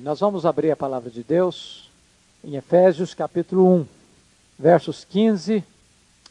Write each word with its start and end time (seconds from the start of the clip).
Nós 0.00 0.20
vamos 0.20 0.46
abrir 0.46 0.70
a 0.70 0.76
palavra 0.76 1.10
de 1.10 1.22
Deus 1.22 1.90
em 2.42 2.56
Efésios 2.56 3.12
capítulo 3.12 3.68
1, 3.74 3.86
versos 4.58 5.04
15 5.04 5.62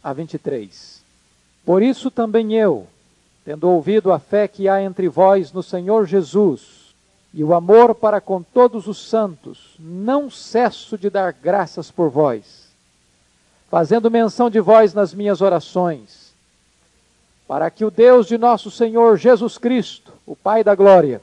a 0.04 0.12
23. 0.12 1.04
Por 1.63 1.84
isso 1.84 2.10
também 2.10 2.55
eu, 2.55 2.88
tendo 3.46 3.70
ouvido 3.70 4.12
a 4.12 4.18
fé 4.18 4.47
que 4.47 4.68
há 4.68 4.82
entre 4.82 5.08
vós 5.08 5.54
no 5.54 5.62
Senhor 5.62 6.08
Jesus 6.08 6.96
e 7.32 7.44
o 7.44 7.54
amor 7.54 7.93
para 7.93 8.20
com 8.20 8.41
todos 8.41 8.88
os 8.88 9.07
santos, 9.07 9.75
não 9.78 10.28
cesso 10.32 10.98
de 10.98 11.12
dar 11.12 11.32
graças 11.32 11.91
por 11.91 12.09
vós, 12.09 12.68
fazendo 13.70 14.09
menção 14.09 14.50
de 14.50 14.59
vós 14.59 14.91
nas 14.96 15.14
minhas 15.14 15.39
orações, 15.39 16.34
para 17.48 17.70
que 17.70 17.86
o 17.86 17.91
Deus 17.91 18.25
de 18.25 18.39
nosso 18.39 18.71
Senhor 18.71 19.18
Jesus 19.18 19.59
Cristo, 19.59 20.14
o 20.25 20.36
Pai 20.36 20.64
da 20.64 20.73
glória, 20.73 21.21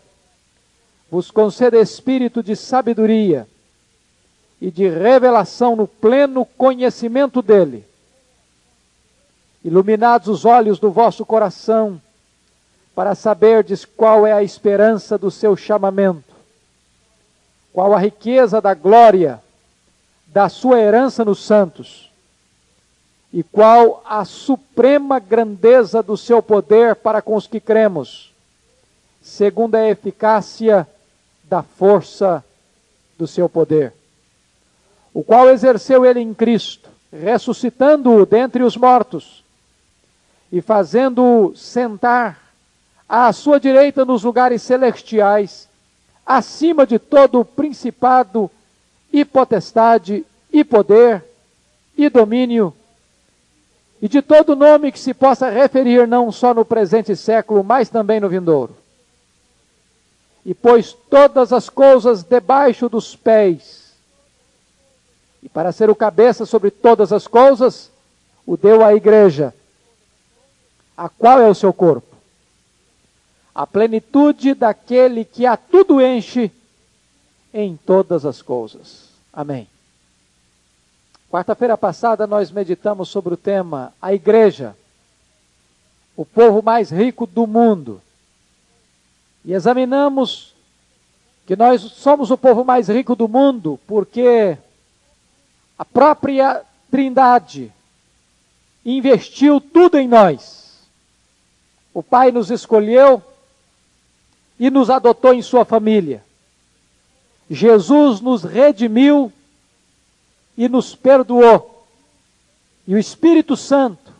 vos 1.10 1.30
conceda 1.30 1.78
espírito 1.78 2.42
de 2.42 2.54
sabedoria 2.54 3.48
e 4.60 4.70
de 4.70 4.88
revelação 4.88 5.76
no 5.76 5.86
pleno 5.86 6.44
conhecimento 6.44 7.40
dele. 7.40 7.84
Iluminados 9.64 10.28
os 10.28 10.44
olhos 10.44 10.78
do 10.78 10.90
vosso 10.90 11.24
coração, 11.24 12.00
para 12.94 13.14
saberdes 13.14 13.84
qual 13.84 14.26
é 14.26 14.32
a 14.32 14.42
esperança 14.42 15.16
do 15.16 15.30
seu 15.30 15.56
chamamento, 15.56 16.34
qual 17.72 17.94
a 17.94 17.98
riqueza 17.98 18.60
da 18.60 18.74
glória 18.74 19.40
da 20.26 20.48
sua 20.48 20.78
herança 20.78 21.24
nos 21.24 21.44
santos, 21.44 22.10
e 23.32 23.42
qual 23.42 24.02
a 24.06 24.24
suprema 24.24 25.18
grandeza 25.18 26.02
do 26.02 26.16
seu 26.16 26.42
poder 26.42 26.96
para 26.96 27.22
com 27.22 27.36
os 27.36 27.46
que 27.46 27.60
cremos, 27.60 28.32
segundo 29.22 29.74
a 29.74 29.88
eficácia 29.88 30.86
da 31.48 31.62
força 31.62 32.44
do 33.16 33.26
seu 33.26 33.48
poder, 33.48 33.92
o 35.14 35.24
qual 35.24 35.48
exerceu 35.48 36.04
ele 36.04 36.20
em 36.20 36.34
Cristo, 36.34 36.90
ressuscitando-o 37.12 38.26
dentre 38.26 38.62
os 38.62 38.76
mortos 38.76 39.42
e 40.52 40.60
fazendo-o 40.60 41.56
sentar 41.56 42.38
à 43.08 43.32
sua 43.32 43.58
direita 43.58 44.04
nos 44.04 44.22
lugares 44.22 44.62
celestiais, 44.62 45.68
acima 46.24 46.86
de 46.86 46.98
todo 46.98 47.44
principado 47.44 48.50
e 49.10 49.24
potestade 49.24 50.24
e 50.52 50.62
poder 50.62 51.24
e 51.96 52.08
domínio 52.08 52.74
e 54.00 54.08
de 54.08 54.22
todo 54.22 54.54
nome 54.54 54.92
que 54.92 55.00
se 55.00 55.12
possa 55.12 55.48
referir 55.48 56.06
não 56.06 56.30
só 56.30 56.54
no 56.54 56.64
presente 56.64 57.16
século, 57.16 57.64
mas 57.64 57.88
também 57.88 58.20
no 58.20 58.28
vindouro 58.28 58.76
e 60.48 60.54
pôs 60.54 60.94
todas 61.10 61.52
as 61.52 61.68
coisas 61.68 62.22
debaixo 62.22 62.88
dos 62.88 63.14
pés. 63.14 63.92
E 65.42 65.48
para 65.48 65.72
ser 65.72 65.90
o 65.90 65.94
cabeça 65.94 66.46
sobre 66.46 66.70
todas 66.70 67.12
as 67.12 67.26
coisas, 67.26 67.90
o 68.46 68.56
deu 68.56 68.82
à 68.82 68.94
igreja, 68.94 69.54
a 70.96 71.06
qual 71.06 71.38
é 71.38 71.46
o 71.46 71.54
seu 71.54 71.70
corpo. 71.70 72.16
A 73.54 73.66
plenitude 73.66 74.54
daquele 74.54 75.22
que 75.22 75.44
a 75.44 75.54
tudo 75.54 76.00
enche 76.00 76.50
em 77.52 77.76
todas 77.76 78.24
as 78.24 78.40
coisas. 78.40 79.10
Amém. 79.30 79.68
Quarta-feira 81.30 81.76
passada 81.76 82.26
nós 82.26 82.50
meditamos 82.50 83.10
sobre 83.10 83.34
o 83.34 83.36
tema 83.36 83.92
a 84.00 84.14
igreja, 84.14 84.74
o 86.16 86.24
povo 86.24 86.62
mais 86.62 86.90
rico 86.90 87.26
do 87.26 87.46
mundo 87.46 88.00
e 89.44 89.52
examinamos 89.52 90.54
que 91.46 91.56
nós 91.56 91.80
somos 91.80 92.30
o 92.30 92.36
povo 92.36 92.64
mais 92.64 92.88
rico 92.88 93.16
do 93.16 93.26
mundo 93.26 93.78
porque 93.86 94.58
a 95.78 95.84
própria 95.84 96.62
Trindade 96.90 97.72
investiu 98.84 99.60
tudo 99.60 99.98
em 99.98 100.08
nós. 100.08 100.86
O 101.92 102.02
Pai 102.02 102.30
nos 102.30 102.50
escolheu 102.50 103.22
e 104.58 104.70
nos 104.70 104.90
adotou 104.90 105.34
em 105.34 105.42
sua 105.42 105.64
família. 105.64 106.22
Jesus 107.50 108.20
nos 108.20 108.42
redimiu 108.42 109.32
e 110.56 110.68
nos 110.68 110.94
perdoou. 110.94 111.86
E 112.86 112.94
o 112.94 112.98
Espírito 112.98 113.56
Santo 113.56 114.12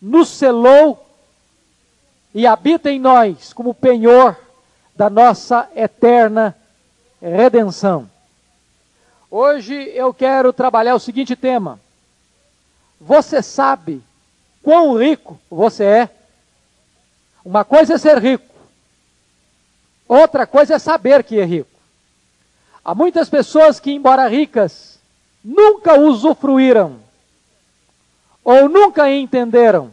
nos 0.00 0.28
selou 0.28 1.06
e 2.34 2.46
habita 2.46 2.90
em 2.90 2.98
nós 2.98 3.52
como 3.52 3.74
penhor 3.74 4.36
da 5.02 5.10
nossa 5.10 5.68
eterna 5.74 6.56
redenção. 7.20 8.08
Hoje 9.28 9.74
eu 9.74 10.14
quero 10.14 10.52
trabalhar 10.52 10.94
o 10.94 11.00
seguinte 11.00 11.34
tema: 11.34 11.80
Você 13.00 13.42
sabe 13.42 14.00
quão 14.62 14.96
rico 14.96 15.40
você 15.50 15.82
é? 15.82 16.10
Uma 17.44 17.64
coisa 17.64 17.94
é 17.94 17.98
ser 17.98 18.16
rico, 18.18 18.44
outra 20.06 20.46
coisa 20.46 20.74
é 20.74 20.78
saber 20.78 21.24
que 21.24 21.40
é 21.40 21.44
rico. 21.44 21.68
Há 22.84 22.94
muitas 22.94 23.28
pessoas 23.28 23.80
que, 23.80 23.90
embora 23.90 24.28
ricas, 24.28 25.00
nunca 25.42 25.98
usufruíram, 25.98 27.00
ou 28.44 28.68
nunca 28.68 29.10
entenderam, 29.10 29.92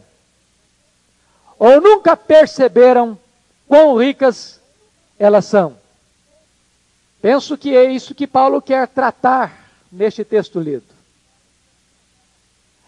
ou 1.58 1.80
nunca 1.80 2.16
perceberam 2.16 3.18
quão 3.66 3.96
ricas 3.96 4.59
elas 5.20 5.44
são. 5.44 5.76
Penso 7.20 7.58
que 7.58 7.76
é 7.76 7.92
isso 7.92 8.14
que 8.14 8.26
Paulo 8.26 8.62
quer 8.62 8.88
tratar 8.88 9.68
neste 9.92 10.24
texto 10.24 10.58
lido. 10.58 10.86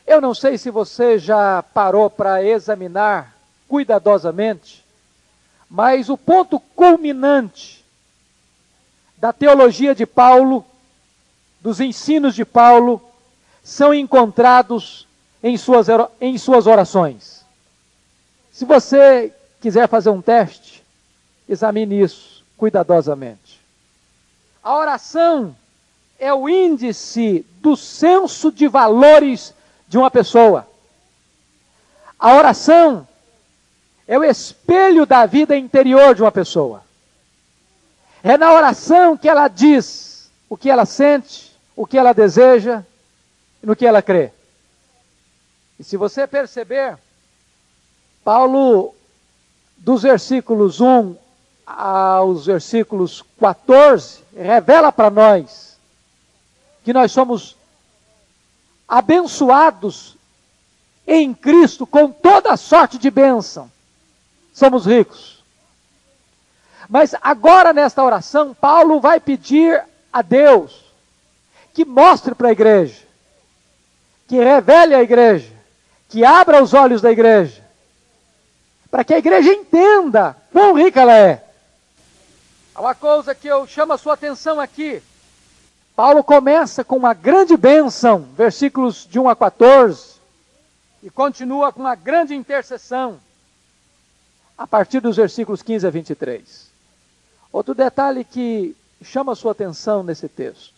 Eu 0.07 0.19
não 0.19 0.35
sei 0.35 0.57
se 0.57 0.71
você 0.71 1.19
já 1.19 1.63
parou 1.63 2.09
para 2.09 2.43
examinar 2.43 3.37
cuidadosamente, 3.69 4.83
mas 5.69 6.09
o 6.09 6.17
ponto 6.17 6.59
culminante 6.59 7.85
da 9.19 9.33
teologia 9.33 9.95
de 9.95 10.07
Paulo, 10.07 10.65
dos 11.61 11.81
ensinos 11.81 12.35
de 12.35 12.47
Paulo, 12.47 13.01
são 13.63 13.93
encontrados 13.93 15.07
em 15.43 15.57
suas, 15.59 15.87
em 16.21 16.39
suas 16.39 16.67
orações. 16.67 17.45
Se 18.51 18.65
você 18.65 19.33
quiser 19.61 19.87
fazer 19.87 20.11
um 20.11 20.23
teste, 20.23 20.72
Examine 21.53 22.01
isso 22.01 22.43
cuidadosamente. 22.57 23.61
A 24.63 24.75
oração 24.75 25.55
é 26.19 26.33
o 26.33 26.49
índice 26.49 27.45
do 27.61 27.77
senso 27.77 28.51
de 28.51 28.67
valores 28.67 29.53
de 29.87 29.99
uma 29.99 30.11
pessoa. 30.11 30.67
A 32.19 32.35
oração 32.37 33.07
é 34.09 34.19
o 34.19 34.25
espelho 34.25 35.05
da 35.05 35.27
vida 35.27 35.55
interior 35.55 36.15
de 36.15 36.23
uma 36.23 36.33
pessoa. 36.33 36.83
É 38.23 38.39
na 38.39 38.51
oração 38.55 39.15
que 39.15 39.29
ela 39.29 39.47
diz 39.47 40.31
o 40.49 40.57
que 40.57 40.71
ela 40.71 40.87
sente, 40.87 41.55
o 41.77 41.87
que 41.87 41.99
ela 41.99 42.15
deseja 42.15 42.83
e 43.63 43.67
no 43.67 43.77
que 43.77 43.85
ela 43.85 44.01
crê. 44.01 44.31
E 45.79 45.85
se 45.85 45.99
você 45.99 46.27
perceber, 46.27 46.97
Paulo, 48.25 48.95
dos 49.77 50.03
versículos 50.03 50.81
1 50.81 51.21
aos 51.67 52.47
versículos 52.47 53.25
14, 53.39 54.23
revela 54.37 54.93
para 54.93 55.11
nós 55.11 55.77
que 56.85 56.93
nós 56.93 57.13
somos 57.13 57.57
abençoados 58.89 60.17
em 61.07 61.33
Cristo 61.33 61.87
com 61.87 62.11
toda 62.11 62.57
sorte 62.57 62.99
de 62.99 63.11
bênção. 63.11 63.71
Somos 64.53 64.87
ricos. 64.87 65.43
Mas 66.89 67.15
agora, 67.23 67.73
nesta 67.73 68.03
oração, 68.03 68.55
Paulo 68.55 69.01
vai 69.01 69.19
pedir 69.19 69.83
a 70.13 70.21
Deus 70.21 70.85
que 71.73 71.85
mostre 71.85 72.35
para 72.35 72.49
a 72.49 72.53
igreja, 72.53 73.01
que 74.29 74.37
revele 74.37 74.95
a 74.95 75.03
igreja, 75.03 75.51
que 76.09 76.25
abra 76.25 76.63
os 76.63 76.75
olhos 76.75 77.01
da 77.01 77.11
igreja, 77.11 77.63
para 78.91 79.05
que 79.05 79.15
a 79.15 79.19
igreja 79.19 79.51
entenda 79.51 80.37
quão 80.53 80.75
rica 80.75 81.01
ela 81.01 81.17
é. 81.17 81.43
Há 82.75 82.81
uma 82.81 82.95
coisa 82.95 83.35
que 83.35 83.47
eu 83.47 83.67
chamo 83.67 83.93
a 83.93 83.99
sua 83.99 84.15
atenção 84.15 84.59
aqui. 84.59 85.03
Paulo 85.95 86.25
começa 86.25 86.83
com 86.83 86.97
uma 86.97 87.13
grande 87.13 87.57
bênção, 87.57 88.23
versículos 88.35 89.07
de 89.07 89.19
1 89.19 89.29
a 89.29 89.37
14, 89.37 90.15
e 91.03 91.11
continua 91.11 91.71
com 91.71 91.81
uma 91.81 91.95
grande 91.95 92.35
intercessão, 92.35 93.21
a 94.57 94.67
partir 94.67 95.01
dos 95.01 95.17
versículos 95.17 95.63
15 95.63 95.87
a 95.87 95.91
23. 95.91 96.71
Outro 97.53 97.75
detalhe 97.75 98.25
que 98.25 98.75
chama 99.03 99.33
a 99.33 99.37
sua 99.37 99.53
atenção 99.53 100.03
nesse 100.03 100.29
texto. 100.29 100.75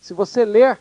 Se 0.00 0.14
você 0.14 0.44
ler 0.44 0.78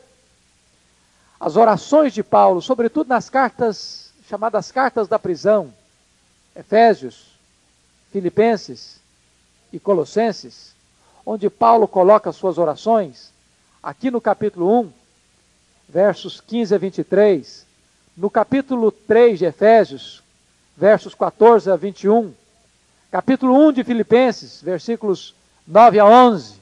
as 1.40 1.56
orações 1.56 2.14
de 2.14 2.22
Paulo, 2.22 2.62
sobretudo 2.62 3.08
nas 3.08 3.30
cartas 3.30 4.12
chamadas 4.30 4.72
cartas 4.72 5.10
da 5.10 5.20
prisão, 5.20 5.74
Efésios, 6.56 7.32
Filipenses, 8.14 9.01
e 9.72 9.80
Colossenses, 9.80 10.76
onde 11.26 11.50
Paulo 11.50 11.88
coloca 11.88 12.32
suas 12.32 12.58
orações, 12.58 13.32
aqui 13.82 14.12
no 14.12 14.20
capítulo 14.20 14.82
1, 14.82 14.92
versos 15.88 16.42
15 16.42 16.76
a 16.76 16.78
23, 16.78 17.66
no 18.18 18.30
capítulo 18.30 18.92
3 18.92 19.40
de 19.40 19.46
Efésios, 19.46 20.22
versos 20.76 21.14
14 21.16 21.72
a 21.72 21.76
21, 21.76 22.34
capítulo 23.12 23.56
1 23.68 23.74
de 23.74 23.84
Filipenses, 23.84 24.62
versículos 24.62 25.36
9 25.68 26.00
a 26.00 26.06
11, 26.06 26.56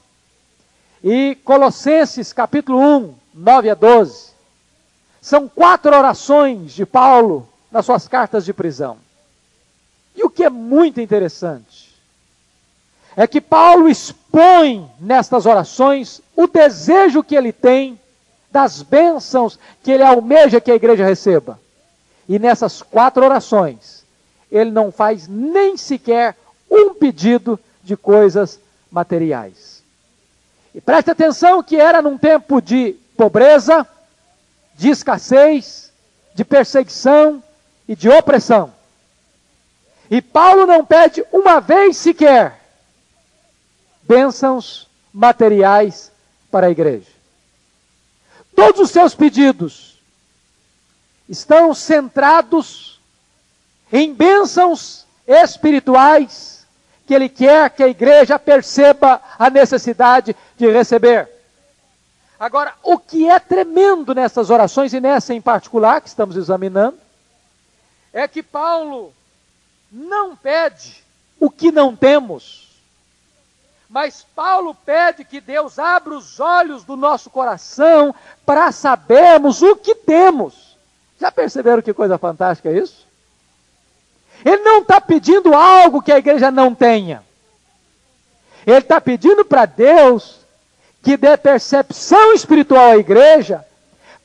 e 1.04 1.36
Colossenses, 1.44 2.34
capítulo 2.34 2.80
1, 2.80 3.16
9 3.34 3.70
a 3.70 3.76
12. 3.76 4.30
São 5.22 5.48
quatro 5.48 5.96
orações 5.96 6.74
de 6.74 6.86
Paulo 6.86 7.48
nas 7.72 7.86
suas 7.86 8.08
cartas 8.08 8.46
de 8.46 8.54
prisão. 8.54 8.98
E 10.16 10.24
o 10.24 10.30
que 10.30 10.44
é 10.44 10.50
muito 10.50 11.00
interessante 11.00 11.69
é 13.20 13.28
que 13.28 13.42
Paulo 13.42 13.90
expõe 13.90 14.90
nestas 14.98 15.46
orações 15.46 16.22
o 16.38 16.48
desejo 16.48 17.22
que 17.22 17.36
ele 17.36 17.52
tem 17.52 18.00
das 18.50 18.82
bênçãos 18.82 19.60
que 19.84 19.92
ele 19.92 20.04
almeja 20.04 20.62
que 20.62 20.72
a 20.72 20.76
igreja 20.76 21.06
receba. 21.06 21.60
E 22.30 22.40
nessas 22.40 22.82
quatro 22.82 23.26
orações, 23.26 24.06
ele 24.50 24.72
não 24.72 24.90
faz 24.90 25.28
nem 25.28 25.76
sequer 25.76 26.34
um 26.72 26.94
pedido 26.94 27.60
de 27.84 27.98
coisas 27.98 28.58
materiais. 28.90 29.84
E 30.74 30.80
preste 30.80 31.12
atenção 31.12 31.62
que 31.62 31.76
era 31.76 32.02
num 32.02 32.18
tempo 32.18 32.62
de 32.62 32.96
pobreza, 33.18 33.86
de 34.76 34.92
escassez, 34.92 35.92
de 36.34 36.46
perseguição 36.46 37.44
e 37.86 37.98
de 37.98 38.08
opressão. 38.08 38.72
E 40.10 40.22
Paulo 40.22 40.66
não 40.66 40.86
pede 40.86 41.22
uma 41.34 41.60
vez 41.60 41.98
sequer 41.98 42.59
bênçãos 44.10 44.88
materiais 45.14 46.12
para 46.50 46.66
a 46.66 46.72
igreja. 46.72 47.06
Todos 48.56 48.82
os 48.82 48.90
seus 48.90 49.14
pedidos 49.14 50.00
estão 51.30 51.76
centrados 51.76 53.00
em 53.94 54.12
bênçãos 54.12 55.06
espirituais 55.28 56.66
que 57.06 57.14
ele 57.14 57.30
quer 57.30 57.70
que 57.70 57.84
a 57.84 57.88
igreja 57.88 58.40
perceba 58.40 59.22
a 59.38 59.48
necessidade 59.48 60.36
de 60.58 60.72
receber. 60.72 61.30
Agora, 62.40 62.74
o 62.82 62.98
que 62.98 63.30
é 63.30 63.38
tremendo 63.38 64.16
nessas 64.16 64.50
orações 64.50 64.92
e 64.92 65.00
nessa 65.00 65.36
em 65.36 65.42
particular 65.42 66.02
que 66.02 66.08
estamos 66.08 66.36
examinando, 66.36 66.98
é 68.12 68.28
que 68.28 68.42
Paulo 68.42 69.14
não 69.92 70.36
pede 70.36 71.04
o 71.40 71.52
que 71.52 71.72
não 71.72 71.96
temos 71.96 72.69
mas 73.90 74.24
Paulo 74.36 74.76
pede 74.76 75.26
que 75.26 75.42
Deus 75.42 75.80
abra 75.80 76.14
os 76.14 76.40
olhos 76.40 76.84
do 76.84 76.96
nosso 76.96 77.30
coração 77.30 78.14
para 78.46 78.72
sabermos 78.72 79.64
o 79.64 79.76
que 79.76 79.96
temos. 79.96 80.78
Já 81.20 81.32
perceberam 81.32 81.82
que 81.82 81.94
coisa 81.94 82.18
fantástica 82.18 82.70
é 82.70 82.78
isso? 82.78 83.08
Ele 84.46 84.62
não 84.62 84.82
está 84.82 85.02
pedindo 85.02 85.56
algo 85.56 86.04
que 86.04 86.12
a 86.12 86.20
igreja 86.20 86.52
não 86.52 86.76
tenha. 86.76 87.24
Ele 88.66 88.78
está 88.78 89.02
pedindo 89.02 89.44
para 89.44 89.66
Deus 89.66 90.40
que 91.02 91.18
dê 91.18 91.36
percepção 91.36 92.34
espiritual 92.34 92.92
à 92.92 92.98
igreja, 92.98 93.66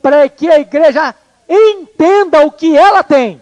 para 0.03 0.29
que 0.29 0.51
a 0.51 0.59
igreja 0.59 1.15
entenda 1.49 2.45
o 2.45 2.53
que 2.53 2.77
ela 2.77 3.03
tem. 3.03 3.41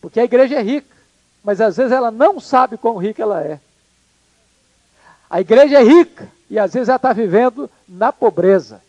Porque 0.00 0.20
a 0.20 0.24
igreja 0.24 0.56
é 0.56 0.62
rica, 0.62 0.94
mas 1.42 1.60
às 1.60 1.76
vezes 1.76 1.90
ela 1.90 2.10
não 2.10 2.38
sabe 2.38 2.76
quão 2.76 2.96
rica 2.96 3.22
ela 3.22 3.42
é. 3.42 3.58
A 5.30 5.40
igreja 5.40 5.78
é 5.78 5.84
rica 5.84 6.28
e 6.50 6.58
às 6.58 6.74
vezes 6.74 6.88
ela 6.88 6.96
está 6.96 7.12
vivendo 7.12 7.70
na 7.88 8.12
pobreza. 8.12 8.82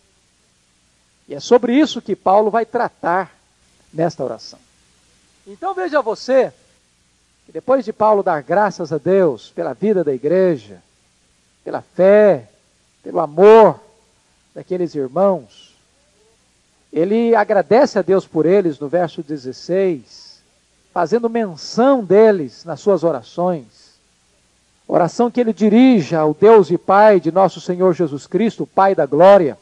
E 1.28 1.36
é 1.36 1.40
sobre 1.40 1.74
isso 1.74 2.02
que 2.02 2.16
Paulo 2.16 2.50
vai 2.50 2.66
tratar 2.66 3.32
nesta 3.94 4.24
oração. 4.24 4.60
Então 5.46 5.74
veja 5.76 6.02
você, 6.02 6.52
que 7.46 7.52
depois 7.52 7.86
de 7.86 7.94
Paulo 7.94 8.24
dar 8.24 8.42
graças 8.42 8.92
a 8.92 8.98
Deus 8.98 9.50
pela 9.52 9.74
vida 9.74 10.04
da 10.04 10.14
igreja, 10.14 10.82
pela 11.64 11.82
fé, 11.82 12.50
pelo 13.04 13.20
amor 13.20 13.80
daqueles 14.54 14.96
irmãos, 14.96 15.76
ele 16.92 17.36
agradece 17.36 17.98
a 17.98 18.02
Deus 18.02 18.26
por 18.28 18.46
eles 18.46 18.80
no 18.80 18.88
verso 18.88 19.24
16, 19.24 20.42
fazendo 20.94 21.30
menção 21.30 22.04
deles 22.04 22.66
nas 22.66 22.80
suas 22.82 23.04
orações. 23.04 23.81
Oração 24.88 25.31
que 25.31 25.39
ele 25.39 25.54
dirige 25.54 26.16
ao 26.16 26.33
Deus 26.33 26.69
e 26.69 26.78
Pai 26.78 27.19
de 27.19 27.31
nosso 27.31 27.62
Senhor 27.62 27.94
Jesus 27.94 28.28
Cristo, 28.28 28.68
Pai 28.68 28.94
da 28.94 29.06
glória. 29.06 29.57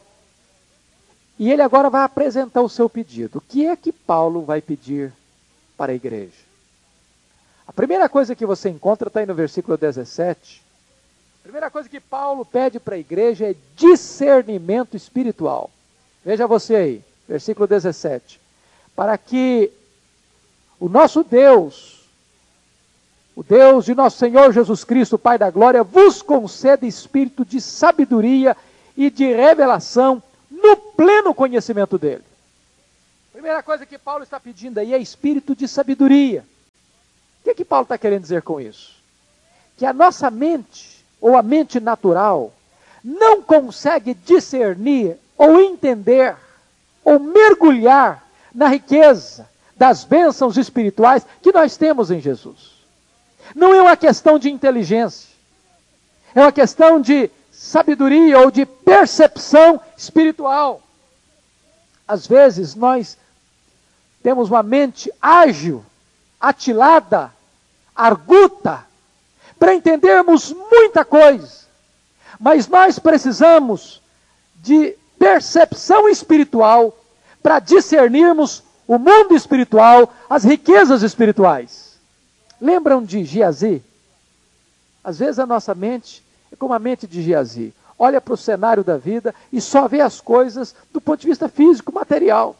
E 1.37 1.51
ele 1.51 1.61
agora 1.61 1.89
vai 1.89 2.03
apresentar 2.03 2.61
o 2.61 2.69
seu 2.69 2.89
pedido. 2.89 3.37
O 3.37 3.41
que 3.41 3.65
é 3.65 3.75
que 3.75 3.91
Paulo 3.91 4.41
vai 4.43 4.61
pedir 4.61 5.13
para 5.77 5.91
a 5.91 5.95
igreja? 5.95 6.49
A 7.67 7.71
primeira 7.71 8.09
coisa 8.09 8.35
que 8.35 8.45
você 8.45 8.67
encontra 8.67 9.07
está 9.07 9.19
aí 9.19 9.25
no 9.25 9.35
versículo 9.35 9.77
17. 9.77 10.63
A 11.39 11.43
primeira 11.43 11.69
coisa 11.69 11.87
que 11.87 11.99
Paulo 11.99 12.43
pede 12.43 12.79
para 12.79 12.95
a 12.95 12.99
igreja 12.99 13.49
é 13.49 13.55
discernimento 13.75 14.97
espiritual. 14.97 15.69
Veja 16.25 16.47
você 16.47 16.75
aí, 16.75 17.03
versículo 17.27 17.67
17. 17.67 18.41
Para 18.95 19.17
que 19.17 19.71
o 20.79 20.89
nosso 20.89 21.23
Deus, 21.23 21.98
o 23.39 23.43
Deus 23.43 23.85
de 23.85 23.95
nosso 23.95 24.17
Senhor 24.17 24.51
Jesus 24.51 24.83
Cristo, 24.83 25.17
Pai 25.17 25.37
da 25.37 25.49
glória, 25.49 25.81
vos 25.81 26.21
conceda 26.21 26.85
espírito 26.85 27.45
de 27.45 27.61
sabedoria 27.61 28.55
e 28.97 29.09
de 29.09 29.33
revelação 29.33 30.21
no 30.51 30.75
pleno 30.75 31.33
conhecimento 31.33 31.97
dele. 31.97 32.25
Primeira 33.31 33.63
coisa 33.63 33.85
que 33.85 33.97
Paulo 33.97 34.25
está 34.25 34.41
pedindo 34.41 34.77
aí 34.77 34.93
é 34.93 34.97
espírito 34.97 35.55
de 35.55 35.69
sabedoria. 35.69 36.43
O 37.39 37.43
que, 37.45 37.51
é 37.51 37.53
que 37.53 37.63
Paulo 37.63 37.83
está 37.83 37.97
querendo 37.97 38.23
dizer 38.23 38.41
com 38.41 38.59
isso? 38.59 38.97
Que 39.77 39.85
a 39.85 39.93
nossa 39.93 40.29
mente, 40.29 41.05
ou 41.21 41.37
a 41.37 41.41
mente 41.41 41.79
natural, 41.79 42.51
não 43.01 43.41
consegue 43.41 44.13
discernir, 44.15 45.15
ou 45.37 45.61
entender, 45.61 46.35
ou 47.05 47.17
mergulhar 47.17 48.21
na 48.53 48.67
riqueza 48.67 49.49
das 49.77 50.03
bênçãos 50.03 50.57
espirituais 50.57 51.25
que 51.41 51.53
nós 51.53 51.77
temos 51.77 52.11
em 52.11 52.19
Jesus. 52.19 52.78
Não 53.55 53.73
é 53.73 53.81
uma 53.81 53.97
questão 53.97 54.37
de 54.37 54.49
inteligência, 54.49 55.29
é 56.35 56.41
uma 56.41 56.51
questão 56.51 57.01
de 57.01 57.29
sabedoria 57.51 58.39
ou 58.39 58.51
de 58.51 58.65
percepção 58.65 59.81
espiritual. 59.97 60.81
Às 62.07 62.25
vezes 62.25 62.75
nós 62.75 63.17
temos 64.23 64.49
uma 64.49 64.63
mente 64.63 65.11
ágil, 65.21 65.83
atilada, 66.39 67.33
arguta, 67.95 68.85
para 69.57 69.73
entendermos 69.73 70.51
muita 70.51 71.03
coisa, 71.03 71.65
mas 72.39 72.67
nós 72.67 72.97
precisamos 72.97 74.01
de 74.55 74.95
percepção 75.17 76.07
espiritual 76.07 76.97
para 77.43 77.59
discernirmos 77.59 78.63
o 78.87 78.97
mundo 78.97 79.35
espiritual, 79.35 80.13
as 80.29 80.43
riquezas 80.43 81.03
espirituais. 81.03 81.88
Lembram 82.61 83.03
de 83.03 83.23
Giazi? 83.23 83.83
Às 85.03 85.19
vezes 85.19 85.39
a 85.39 85.45
nossa 85.45 85.73
mente 85.73 86.23
é 86.51 86.55
como 86.55 86.73
a 86.73 86.79
mente 86.79 87.07
de 87.07 87.21
Giazi. 87.21 87.73
Olha 87.97 88.21
para 88.21 88.33
o 88.33 88.37
cenário 88.37 88.83
da 88.83 88.97
vida 88.97 89.33
e 89.51 89.59
só 89.59 89.87
vê 89.87 90.01
as 90.01 90.21
coisas 90.21 90.75
do 90.91 91.01
ponto 91.01 91.19
de 91.19 91.27
vista 91.27 91.49
físico, 91.49 91.93
material. 91.93 92.55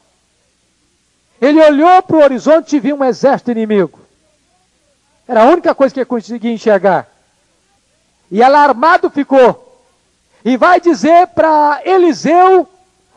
Ele 1.41 1.61
olhou 1.61 2.01
para 2.03 2.17
o 2.17 2.21
horizonte 2.21 2.75
e 2.75 2.79
viu 2.79 2.97
um 2.97 3.03
exército 3.03 3.51
inimigo. 3.51 3.99
Era 5.27 5.43
a 5.43 5.47
única 5.47 5.73
coisa 5.73 5.93
que 5.93 5.99
ele 5.99 6.05
conseguia 6.05 6.51
enxergar. 6.51 7.07
E 8.31 8.43
alarmado 8.43 9.09
ficou. 9.09 9.65
E 10.43 10.57
vai 10.57 10.81
dizer 10.81 11.27
para 11.27 11.81
Eliseu 11.85 12.67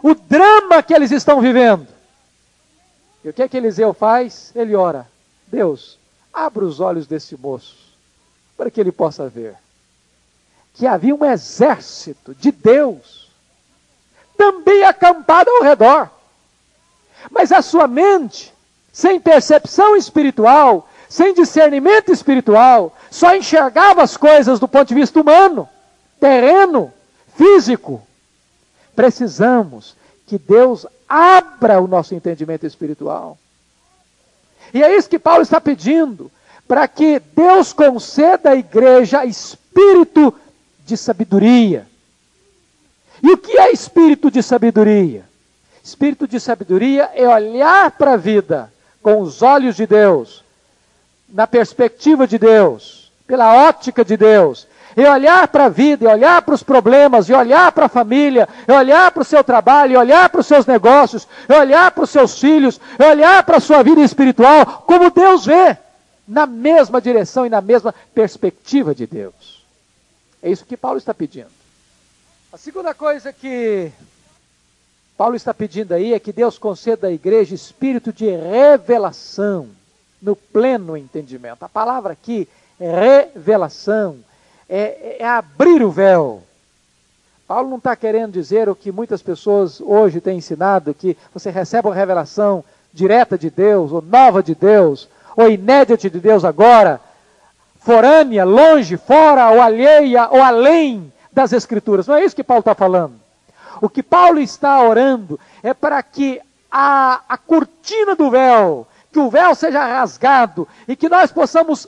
o 0.02 0.14
drama 0.14 0.82
que 0.82 0.94
eles 0.94 1.10
estão 1.10 1.40
vivendo. 1.40 1.86
E 3.24 3.28
o 3.28 3.32
que 3.32 3.42
é 3.42 3.48
que 3.48 3.56
Eliseu 3.56 3.92
faz? 3.94 4.52
Ele 4.54 4.74
ora: 4.74 5.06
Deus, 5.46 5.98
Abra 6.32 6.64
os 6.64 6.80
olhos 6.80 7.06
desse 7.06 7.36
moço, 7.36 7.76
para 8.56 8.70
que 8.70 8.80
ele 8.80 8.92
possa 8.92 9.28
ver 9.28 9.56
que 10.74 10.86
havia 10.86 11.14
um 11.14 11.24
exército 11.24 12.34
de 12.34 12.50
Deus 12.50 13.30
também 14.36 14.84
acampado 14.84 15.50
ao 15.50 15.62
redor. 15.62 16.10
Mas 17.30 17.52
a 17.52 17.62
sua 17.62 17.86
mente, 17.86 18.52
sem 18.92 19.20
percepção 19.20 19.94
espiritual, 19.94 20.88
sem 21.08 21.34
discernimento 21.34 22.10
espiritual, 22.10 22.96
só 23.10 23.36
enxergava 23.36 24.02
as 24.02 24.16
coisas 24.16 24.58
do 24.58 24.66
ponto 24.66 24.88
de 24.88 24.94
vista 24.94 25.20
humano, 25.20 25.68
terreno, 26.18 26.92
físico. 27.36 28.02
Precisamos 28.96 29.94
que 30.26 30.38
Deus 30.38 30.86
abra 31.08 31.80
o 31.80 31.86
nosso 31.86 32.14
entendimento 32.14 32.66
espiritual. 32.66 33.38
E 34.72 34.82
é 34.82 34.96
isso 34.96 35.08
que 35.08 35.18
Paulo 35.18 35.42
está 35.42 35.60
pedindo, 35.60 36.30
para 36.66 36.88
que 36.88 37.20
Deus 37.34 37.72
conceda 37.72 38.50
à 38.50 38.56
igreja 38.56 39.24
espírito 39.24 40.34
de 40.84 40.96
sabedoria. 40.96 41.86
E 43.22 43.30
o 43.30 43.38
que 43.38 43.58
é 43.58 43.72
espírito 43.72 44.30
de 44.30 44.42
sabedoria? 44.42 45.24
Espírito 45.82 46.26
de 46.26 46.40
sabedoria 46.40 47.10
é 47.14 47.28
olhar 47.28 47.90
para 47.92 48.14
a 48.14 48.16
vida 48.16 48.72
com 49.02 49.20
os 49.20 49.42
olhos 49.42 49.76
de 49.76 49.86
Deus, 49.86 50.44
na 51.28 51.46
perspectiva 51.46 52.26
de 52.26 52.38
Deus, 52.38 53.10
pela 53.26 53.68
ótica 53.68 54.04
de 54.04 54.16
Deus, 54.16 54.66
e 54.96 55.04
olhar 55.04 55.48
para 55.48 55.66
a 55.66 55.68
vida, 55.68 56.04
e 56.04 56.08
olhar 56.08 56.42
para 56.42 56.54
os 56.54 56.62
problemas, 56.62 57.28
e 57.28 57.32
olhar 57.32 57.72
para 57.72 57.86
a 57.86 57.88
família, 57.88 58.48
e 58.68 58.72
olhar 58.72 59.10
para 59.10 59.22
o 59.22 59.24
seu 59.24 59.42
trabalho, 59.42 59.92
e 59.92 59.96
olhar 59.96 60.28
para 60.28 60.40
os 60.40 60.46
seus 60.46 60.66
negócios, 60.66 61.26
e 61.48 61.52
olhar 61.52 61.90
para 61.90 62.04
os 62.04 62.10
seus 62.10 62.38
filhos, 62.38 62.80
e 62.98 63.04
olhar 63.04 63.42
para 63.44 63.56
a 63.56 63.60
sua 63.60 63.82
vida 63.82 64.00
espiritual, 64.00 64.84
como 64.86 65.10
Deus 65.10 65.46
vê, 65.46 65.76
na 66.26 66.46
mesma 66.46 67.00
direção 67.00 67.44
e 67.46 67.50
na 67.50 67.60
mesma 67.60 67.94
perspectiva 68.14 68.94
de 68.94 69.06
Deus. 69.06 69.64
É 70.42 70.50
isso 70.50 70.64
que 70.64 70.76
Paulo 70.76 70.98
está 70.98 71.14
pedindo. 71.14 71.50
A 72.52 72.58
segunda 72.58 72.92
coisa 72.92 73.32
que 73.32 73.90
Paulo 75.16 75.36
está 75.36 75.54
pedindo 75.54 75.94
aí 75.94 76.12
é 76.12 76.18
que 76.18 76.32
Deus 76.32 76.58
conceda 76.58 77.06
à 77.06 77.12
igreja 77.12 77.54
espírito 77.54 78.12
de 78.12 78.26
revelação 78.26 79.68
no 80.20 80.34
pleno 80.34 80.96
entendimento. 80.96 81.62
A 81.62 81.68
palavra 81.68 82.12
aqui, 82.12 82.48
revelação, 82.78 84.18
é, 84.68 85.16
é 85.20 85.26
abrir 85.26 85.82
o 85.82 85.90
véu. 85.90 86.42
Paulo 87.46 87.68
não 87.68 87.78
está 87.78 87.94
querendo 87.94 88.32
dizer 88.32 88.68
o 88.68 88.74
que 88.74 88.90
muitas 88.90 89.20
pessoas 89.22 89.80
hoje 89.80 90.20
têm 90.20 90.38
ensinado, 90.38 90.94
que 90.94 91.16
você 91.34 91.50
recebe 91.50 91.88
uma 91.88 91.94
revelação 91.94 92.64
direta 92.92 93.36
de 93.36 93.50
Deus, 93.50 93.92
ou 93.92 94.00
nova 94.00 94.42
de 94.42 94.54
Deus, 94.54 95.08
ou 95.36 95.50
inédita 95.50 96.08
de 96.08 96.20
Deus 96.20 96.44
agora, 96.44 97.00
forânea, 97.80 98.44
longe, 98.44 98.96
fora, 98.96 99.50
ou 99.50 99.60
alheia, 99.60 100.28
ou 100.30 100.40
além 100.40 101.12
das 101.32 101.52
Escrituras. 101.52 102.06
Não 102.06 102.16
é 102.16 102.24
isso 102.24 102.36
que 102.36 102.44
Paulo 102.44 102.60
está 102.60 102.74
falando. 102.74 103.14
O 103.80 103.88
que 103.88 104.02
Paulo 104.02 104.38
está 104.38 104.82
orando 104.82 105.38
é 105.62 105.74
para 105.74 106.02
que 106.02 106.40
a, 106.70 107.20
a 107.28 107.36
cortina 107.36 108.14
do 108.14 108.30
véu 108.30 108.86
que 109.12 109.18
o 109.18 109.28
véu 109.28 109.54
seja 109.54 109.84
rasgado 109.84 110.66
e 110.88 110.96
que 110.96 111.08
nós 111.08 111.30
possamos 111.30 111.86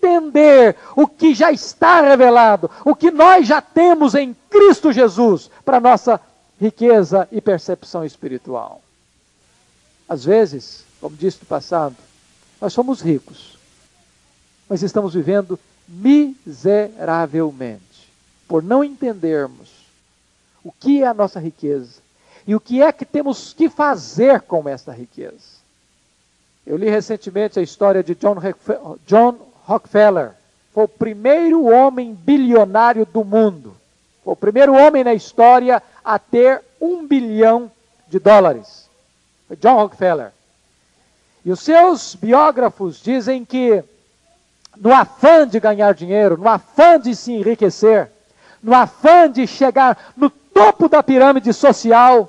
entender 0.00 0.76
o 0.96 1.06
que 1.06 1.34
já 1.34 1.52
está 1.52 2.00
revelado, 2.00 2.70
o 2.84 2.96
que 2.96 3.10
nós 3.10 3.46
já 3.46 3.60
temos 3.60 4.14
em 4.14 4.34
Cristo 4.48 4.90
Jesus 4.92 5.50
para 5.64 5.78
nossa 5.78 6.18
riqueza 6.60 7.28
e 7.30 7.40
percepção 7.40 8.04
espiritual. 8.04 8.80
Às 10.08 10.24
vezes, 10.24 10.84
como 11.00 11.16
disse 11.16 11.38
no 11.40 11.46
passado, 11.46 11.96
nós 12.60 12.72
somos 12.72 13.00
ricos, 13.00 13.58
mas 14.68 14.82
estamos 14.82 15.14
vivendo 15.14 15.58
miseravelmente 15.88 17.80
por 18.46 18.62
não 18.62 18.84
entendermos 18.84 19.70
o 20.62 20.70
que 20.72 21.02
é 21.02 21.06
a 21.06 21.14
nossa 21.14 21.40
riqueza 21.40 22.00
e 22.46 22.54
o 22.54 22.60
que 22.60 22.82
é 22.82 22.92
que 22.92 23.04
temos 23.04 23.52
que 23.52 23.68
fazer 23.68 24.40
com 24.42 24.68
essa 24.68 24.92
riqueza. 24.92 25.60
Eu 26.66 26.76
li 26.76 26.90
recentemente 26.90 27.58
a 27.58 27.62
história 27.62 28.02
de 28.02 28.14
John, 28.14 28.36
John 29.06 29.49
Rockefeller. 29.64 30.32
Foi 30.72 30.84
o 30.84 30.88
primeiro 30.88 31.64
homem 31.66 32.14
bilionário 32.14 33.04
do 33.06 33.24
mundo. 33.24 33.76
Foi 34.24 34.32
o 34.32 34.36
primeiro 34.36 34.74
homem 34.74 35.04
na 35.04 35.14
história 35.14 35.82
a 36.04 36.18
ter 36.18 36.62
um 36.80 37.06
bilhão 37.06 37.70
de 38.08 38.18
dólares. 38.18 38.88
Foi 39.48 39.56
John 39.56 39.74
Rockefeller. 39.74 40.32
E 41.44 41.50
os 41.50 41.60
seus 41.60 42.14
biógrafos 42.14 43.02
dizem 43.02 43.44
que, 43.44 43.82
no 44.76 44.92
afã 44.92 45.46
de 45.46 45.58
ganhar 45.58 45.94
dinheiro, 45.94 46.36
no 46.36 46.48
afã 46.48 47.00
de 47.00 47.14
se 47.16 47.32
enriquecer, 47.32 48.10
no 48.62 48.74
afã 48.74 49.30
de 49.30 49.46
chegar 49.46 50.12
no 50.16 50.28
topo 50.28 50.88
da 50.88 51.02
pirâmide 51.02 51.52
social, 51.52 52.28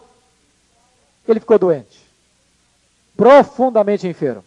ele 1.27 1.39
ficou 1.39 1.59
doente 1.59 2.01
profundamente 3.21 4.07
enfermo. 4.07 4.43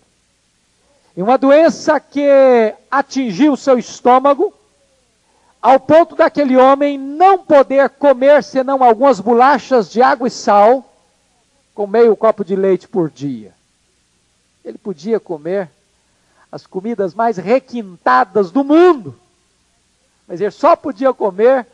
E 1.17 1.23
uma 1.23 1.39
doença 1.39 2.01
que 2.01 2.75
atingiu 2.91 3.57
seu 3.57 3.79
estômago, 3.79 4.53
ao 5.63 5.79
ponto 5.79 6.17
daquele 6.17 6.57
homem 6.57 6.99
não 6.99 7.39
poder 7.39 7.89
comer 7.91 8.43
senão 8.43 8.83
algumas 8.83 9.21
bolachas 9.21 9.91
de 9.91 10.03
água 10.03 10.29
e 10.29 10.31
sal, 10.31 10.85
com 11.75 11.87
meio 11.87 12.17
copo 12.17 12.45
de 12.45 12.55
leite 12.55 12.87
por 12.89 13.11
dia. 13.11 13.53
Ele 14.65 14.79
podia 14.79 15.21
comer 15.21 15.71
as 16.51 16.67
comidas 16.67 17.15
mais 17.15 17.37
requintadas 17.37 18.51
do 18.51 18.63
mundo, 18.63 19.19
mas 20.27 20.41
ele 20.41 20.51
só 20.51 20.77
podia 20.77 21.13
comer 21.13 21.67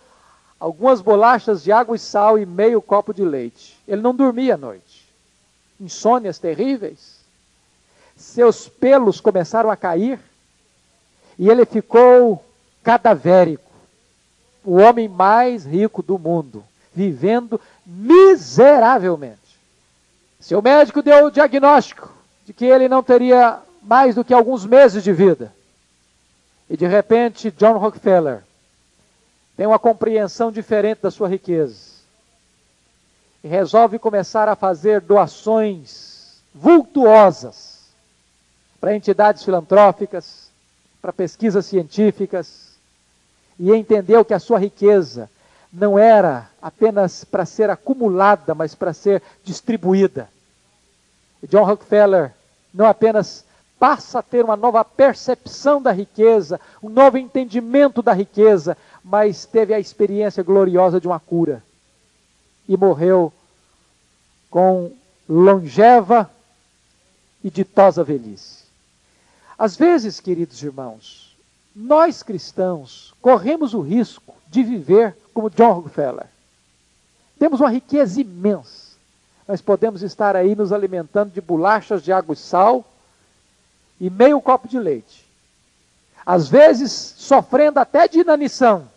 algumas 0.58 1.00
bolachas 1.00 1.62
de 1.62 1.72
água 1.72 1.96
e 1.96 1.98
sal 1.98 2.38
e 2.38 2.44
meio 2.44 2.80
copo 2.82 3.14
de 3.14 3.24
leite. 3.24 3.78
Ele 3.86 4.02
não 4.02 4.14
dormia 4.14 4.54
à 4.54 4.58
noite 4.58 5.10
insônias 5.80 6.38
terríveis, 6.38 7.19
seus 8.20 8.68
pelos 8.68 9.18
começaram 9.18 9.70
a 9.70 9.76
cair 9.76 10.20
e 11.38 11.48
ele 11.48 11.64
ficou 11.64 12.44
cadavérico, 12.82 13.70
o 14.62 14.76
homem 14.76 15.08
mais 15.08 15.64
rico 15.64 16.02
do 16.02 16.18
mundo, 16.18 16.62
vivendo 16.94 17.58
miseravelmente. 17.86 19.38
Seu 20.38 20.60
médico 20.60 21.02
deu 21.02 21.26
o 21.26 21.30
diagnóstico 21.30 22.12
de 22.44 22.52
que 22.52 22.66
ele 22.66 22.88
não 22.88 23.02
teria 23.02 23.58
mais 23.82 24.14
do 24.14 24.24
que 24.24 24.34
alguns 24.34 24.66
meses 24.66 25.02
de 25.02 25.12
vida. 25.12 25.52
E 26.68 26.76
de 26.76 26.86
repente, 26.86 27.50
John 27.50 27.78
Rockefeller 27.78 28.44
tem 29.56 29.66
uma 29.66 29.78
compreensão 29.78 30.52
diferente 30.52 31.00
da 31.02 31.10
sua 31.10 31.28
riqueza 31.28 31.90
e 33.42 33.48
resolve 33.48 33.98
começar 33.98 34.46
a 34.46 34.54
fazer 34.54 35.00
doações 35.00 36.42
vultuosas 36.54 37.69
para 38.80 38.96
entidades 38.96 39.44
filantrópicas, 39.44 40.48
para 41.02 41.12
pesquisas 41.12 41.66
científicas, 41.66 42.70
e 43.58 43.70
entendeu 43.72 44.24
que 44.24 44.32
a 44.32 44.38
sua 44.38 44.58
riqueza 44.58 45.28
não 45.72 45.98
era 45.98 46.48
apenas 46.60 47.24
para 47.24 47.44
ser 47.44 47.70
acumulada, 47.70 48.54
mas 48.54 48.74
para 48.74 48.92
ser 48.92 49.22
distribuída. 49.44 50.28
E 51.42 51.46
John 51.46 51.64
Rockefeller 51.64 52.32
não 52.72 52.86
apenas 52.86 53.44
passa 53.78 54.18
a 54.18 54.22
ter 54.22 54.44
uma 54.44 54.56
nova 54.56 54.84
percepção 54.84 55.80
da 55.80 55.92
riqueza, 55.92 56.60
um 56.82 56.88
novo 56.88 57.16
entendimento 57.18 58.02
da 58.02 58.12
riqueza, 58.12 58.76
mas 59.02 59.46
teve 59.46 59.72
a 59.72 59.80
experiência 59.80 60.42
gloriosa 60.42 61.00
de 61.00 61.06
uma 61.06 61.20
cura 61.20 61.62
e 62.68 62.76
morreu 62.76 63.32
com 64.50 64.92
longeva 65.28 66.30
e 67.42 67.50
ditosa 67.50 68.04
velhice. 68.04 68.59
Às 69.60 69.76
vezes, 69.76 70.20
queridos 70.20 70.62
irmãos, 70.62 71.36
nós 71.76 72.22
cristãos 72.22 73.12
corremos 73.20 73.74
o 73.74 73.82
risco 73.82 74.34
de 74.48 74.62
viver 74.62 75.14
como 75.34 75.50
John 75.50 75.72
Rockefeller. 75.72 76.28
Temos 77.38 77.60
uma 77.60 77.68
riqueza 77.68 78.22
imensa, 78.22 78.96
mas 79.46 79.60
podemos 79.60 80.02
estar 80.02 80.34
aí 80.34 80.56
nos 80.56 80.72
alimentando 80.72 81.30
de 81.30 81.42
bolachas 81.42 82.02
de 82.02 82.10
água 82.10 82.32
e 82.32 82.36
sal 82.36 82.82
e 84.00 84.08
meio 84.08 84.40
copo 84.40 84.66
de 84.66 84.78
leite. 84.78 85.28
Às 86.24 86.48
vezes 86.48 86.90
sofrendo 87.18 87.78
até 87.78 88.08
de 88.08 88.20
inanição, 88.20 88.88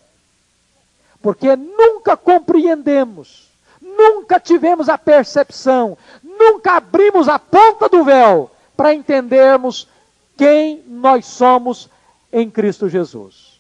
porque 1.22 1.58
nunca 1.58 2.16
compreendemos 2.16 3.52
nunca 3.82 4.40
tivemos 4.40 4.88
a 4.88 4.98
percepção, 4.98 5.98
nunca 6.24 6.78
abrimos 6.78 7.28
a 7.28 7.38
ponta 7.38 7.90
do 7.90 8.06
véu 8.06 8.50
para 8.78 8.94
entendermos 8.94 9.90
quem 10.38 10.84
nós 10.88 11.26
somos 11.26 11.90
em 12.32 12.50
Cristo 12.50 12.90
Jesus. 12.90 13.60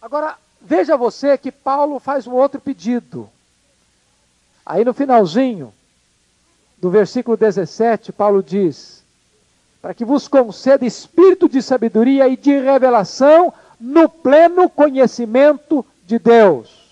Agora, 0.00 0.36
veja 0.60 0.96
você 0.96 1.36
que 1.36 1.50
Paulo 1.50 1.98
faz 1.98 2.26
um 2.26 2.32
outro 2.32 2.60
pedido. 2.60 3.28
Aí 4.64 4.84
no 4.84 4.94
finalzinho 4.94 5.72
do 6.78 6.90
versículo 6.90 7.36
17, 7.36 8.12
Paulo 8.12 8.42
diz: 8.42 9.02
Para 9.80 9.94
que 9.94 10.04
vos 10.04 10.28
conceda 10.28 10.86
espírito 10.86 11.48
de 11.48 11.62
sabedoria 11.62 12.28
e 12.28 12.36
de 12.36 12.58
revelação 12.58 13.52
no 13.80 14.08
pleno 14.08 14.68
conhecimento 14.70 15.84
de 16.06 16.18
Deus. 16.18 16.84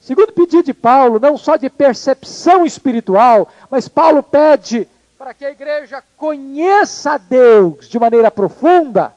Segundo 0.00 0.32
pedido 0.32 0.62
de 0.62 0.74
Paulo, 0.74 1.18
não 1.18 1.38
só 1.38 1.56
de 1.56 1.70
percepção 1.70 2.66
espiritual, 2.66 3.50
mas 3.70 3.88
Paulo 3.88 4.22
pede 4.22 4.86
para 5.24 5.32
que 5.32 5.46
a 5.46 5.50
igreja 5.50 6.04
conheça 6.18 7.12
a 7.12 7.16
Deus 7.16 7.88
de 7.88 7.98
maneira 7.98 8.30
profunda. 8.30 9.14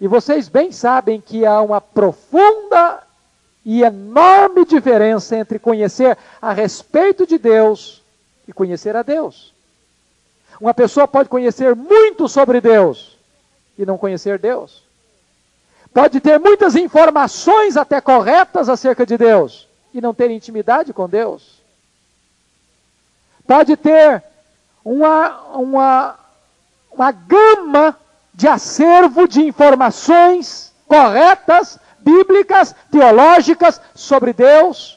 E 0.00 0.08
vocês 0.08 0.48
bem 0.48 0.72
sabem 0.72 1.20
que 1.20 1.46
há 1.46 1.62
uma 1.62 1.80
profunda 1.80 3.04
e 3.64 3.84
enorme 3.84 4.64
diferença 4.64 5.36
entre 5.36 5.60
conhecer 5.60 6.18
a 6.42 6.52
respeito 6.52 7.24
de 7.24 7.38
Deus 7.38 8.02
e 8.48 8.52
conhecer 8.52 8.96
a 8.96 9.04
Deus. 9.04 9.54
Uma 10.60 10.74
pessoa 10.74 11.06
pode 11.06 11.28
conhecer 11.28 11.76
muito 11.76 12.28
sobre 12.28 12.60
Deus 12.60 13.16
e 13.78 13.86
não 13.86 13.96
conhecer 13.96 14.40
Deus. 14.40 14.82
Pode 15.94 16.18
ter 16.18 16.40
muitas 16.40 16.74
informações 16.74 17.76
até 17.76 18.00
corretas 18.00 18.68
acerca 18.68 19.06
de 19.06 19.16
Deus 19.16 19.68
e 19.94 20.00
não 20.00 20.12
ter 20.12 20.32
intimidade 20.32 20.92
com 20.92 21.08
Deus. 21.08 21.62
Pode 23.46 23.76
ter 23.76 24.24
uma, 24.86 25.42
uma, 25.56 26.18
uma 26.92 27.10
gama 27.10 27.98
de 28.32 28.46
acervo 28.46 29.26
de 29.26 29.42
informações 29.42 30.72
corretas, 30.86 31.76
bíblicas, 31.98 32.72
teológicas 32.88 33.80
sobre 33.96 34.32
Deus, 34.32 34.96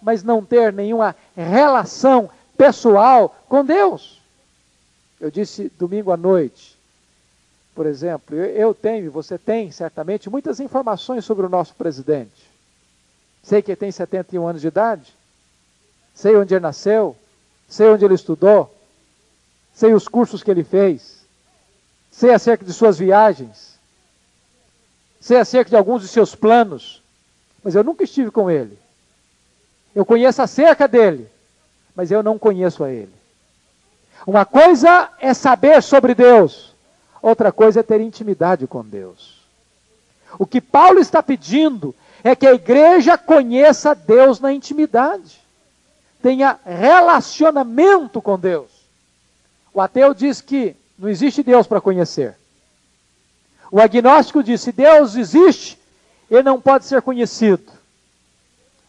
mas 0.00 0.22
não 0.22 0.44
ter 0.44 0.72
nenhuma 0.72 1.16
relação 1.34 2.30
pessoal 2.56 3.34
com 3.48 3.64
Deus. 3.64 4.22
Eu 5.20 5.32
disse 5.32 5.68
domingo 5.76 6.12
à 6.12 6.16
noite, 6.16 6.78
por 7.74 7.86
exemplo, 7.86 8.36
eu 8.36 8.72
tenho, 8.72 9.10
você 9.10 9.36
tem 9.36 9.72
certamente 9.72 10.30
muitas 10.30 10.60
informações 10.60 11.24
sobre 11.24 11.44
o 11.44 11.48
nosso 11.48 11.74
presidente. 11.74 12.48
Sei 13.42 13.62
que 13.62 13.72
ele 13.72 13.76
tem 13.76 13.90
71 13.90 14.46
anos 14.46 14.60
de 14.60 14.68
idade, 14.68 15.12
sei 16.14 16.36
onde 16.36 16.54
ele 16.54 16.62
nasceu, 16.62 17.16
sei 17.68 17.88
onde 17.88 18.04
ele 18.04 18.14
estudou, 18.14 18.77
sei 19.78 19.94
os 19.94 20.08
cursos 20.08 20.42
que 20.42 20.50
ele 20.50 20.64
fez, 20.64 21.24
sei 22.10 22.34
acerca 22.34 22.64
de 22.64 22.72
suas 22.72 22.98
viagens, 22.98 23.78
sei 25.20 25.36
acerca 25.36 25.70
de 25.70 25.76
alguns 25.76 26.02
de 26.02 26.08
seus 26.08 26.34
planos, 26.34 27.00
mas 27.62 27.76
eu 27.76 27.84
nunca 27.84 28.02
estive 28.02 28.32
com 28.32 28.50
ele. 28.50 28.76
Eu 29.94 30.04
conheço 30.04 30.42
acerca 30.42 30.88
dele, 30.88 31.28
mas 31.94 32.10
eu 32.10 32.24
não 32.24 32.36
conheço 32.36 32.82
a 32.82 32.90
ele. 32.90 33.14
Uma 34.26 34.44
coisa 34.44 35.10
é 35.20 35.32
saber 35.32 35.80
sobre 35.80 36.12
Deus, 36.12 36.74
outra 37.22 37.52
coisa 37.52 37.78
é 37.78 37.82
ter 37.84 38.00
intimidade 38.00 38.66
com 38.66 38.84
Deus. 38.84 39.38
O 40.40 40.44
que 40.44 40.60
Paulo 40.60 40.98
está 40.98 41.22
pedindo 41.22 41.94
é 42.24 42.34
que 42.34 42.48
a 42.48 42.52
igreja 42.52 43.16
conheça 43.16 43.94
Deus 43.94 44.40
na 44.40 44.52
intimidade, 44.52 45.40
tenha 46.20 46.58
relacionamento 46.66 48.20
com 48.20 48.36
Deus. 48.36 48.77
O 49.72 49.80
ateu 49.80 50.14
diz 50.14 50.40
que 50.40 50.74
não 50.98 51.08
existe 51.08 51.42
Deus 51.42 51.66
para 51.66 51.80
conhecer. 51.80 52.36
O 53.70 53.80
agnóstico 53.80 54.42
diz: 54.42 54.60
se 54.60 54.72
Deus 54.72 55.14
existe, 55.14 55.78
ele 56.30 56.42
não 56.42 56.60
pode 56.60 56.84
ser 56.84 57.02
conhecido. 57.02 57.70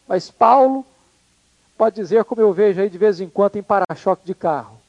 Mas 0.08 0.32
Paulo 0.32 0.86
pode 1.78 1.96
dizer, 1.96 2.24
como 2.26 2.42
eu 2.42 2.52
vejo 2.52 2.82
aí 2.82 2.90
de 2.90 2.98
vez 2.98 3.22
em 3.22 3.30
quando 3.30 3.58
em 3.58 3.64
para-choque 3.64 4.26
de 4.26 4.34
carro: 4.34 4.80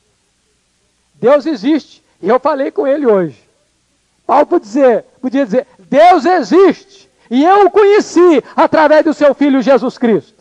Deus 1.14 1.44
existe, 1.46 2.02
e 2.22 2.28
eu 2.28 2.40
falei 2.40 2.70
com 2.70 2.86
ele 2.86 3.06
hoje. 3.06 3.42
Paulo 4.26 4.46
podia 4.46 4.66
dizer, 4.66 5.04
podia 5.20 5.44
dizer: 5.44 5.66
Deus 5.78 6.24
existe, 6.24 7.10
e 7.30 7.44
eu 7.44 7.66
o 7.66 7.70
conheci 7.70 8.42
através 8.56 9.04
do 9.04 9.12
seu 9.12 9.34
filho 9.34 9.60
Jesus 9.60 9.98
Cristo. 9.98 10.40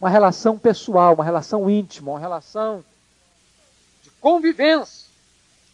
Uma 0.00 0.08
relação 0.08 0.56
pessoal, 0.56 1.14
uma 1.14 1.24
relação 1.24 1.68
íntima, 1.68 2.12
uma 2.12 2.20
relação 2.20 2.84
de 4.08 4.14
convivência. 4.20 5.06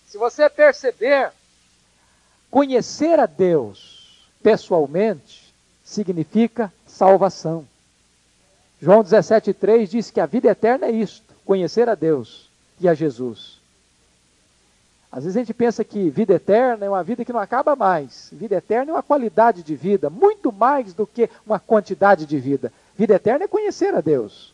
Se 0.06 0.18
você 0.18 0.48
perceber, 0.50 1.30
conhecer 2.50 3.18
a 3.18 3.26
Deus 3.26 4.26
pessoalmente 4.42 5.54
significa 5.82 6.72
salvação. 6.86 7.66
João 8.80 9.02
17,3 9.02 9.86
diz 9.86 10.10
que 10.10 10.20
a 10.20 10.26
vida 10.26 10.48
eterna 10.48 10.86
é 10.86 10.90
isto: 10.90 11.34
conhecer 11.44 11.88
a 11.88 11.94
Deus 11.94 12.50
e 12.80 12.88
a 12.88 12.94
Jesus. 12.94 13.62
Às 15.10 15.22
vezes 15.22 15.36
a 15.36 15.40
gente 15.40 15.54
pensa 15.54 15.84
que 15.84 16.10
vida 16.10 16.34
eterna 16.34 16.84
é 16.84 16.88
uma 16.88 17.04
vida 17.04 17.24
que 17.24 17.32
não 17.32 17.38
acaba 17.38 17.76
mais. 17.76 18.28
Vida 18.32 18.56
eterna 18.56 18.90
é 18.90 18.94
uma 18.94 19.02
qualidade 19.02 19.62
de 19.62 19.76
vida, 19.76 20.10
muito 20.10 20.50
mais 20.50 20.92
do 20.92 21.06
que 21.06 21.30
uma 21.46 21.60
quantidade 21.60 22.26
de 22.26 22.38
vida. 22.38 22.72
Vida 22.96 23.14
eterna 23.14 23.44
é 23.44 23.48
conhecer 23.48 23.94
a 23.94 24.00
Deus. 24.00 24.52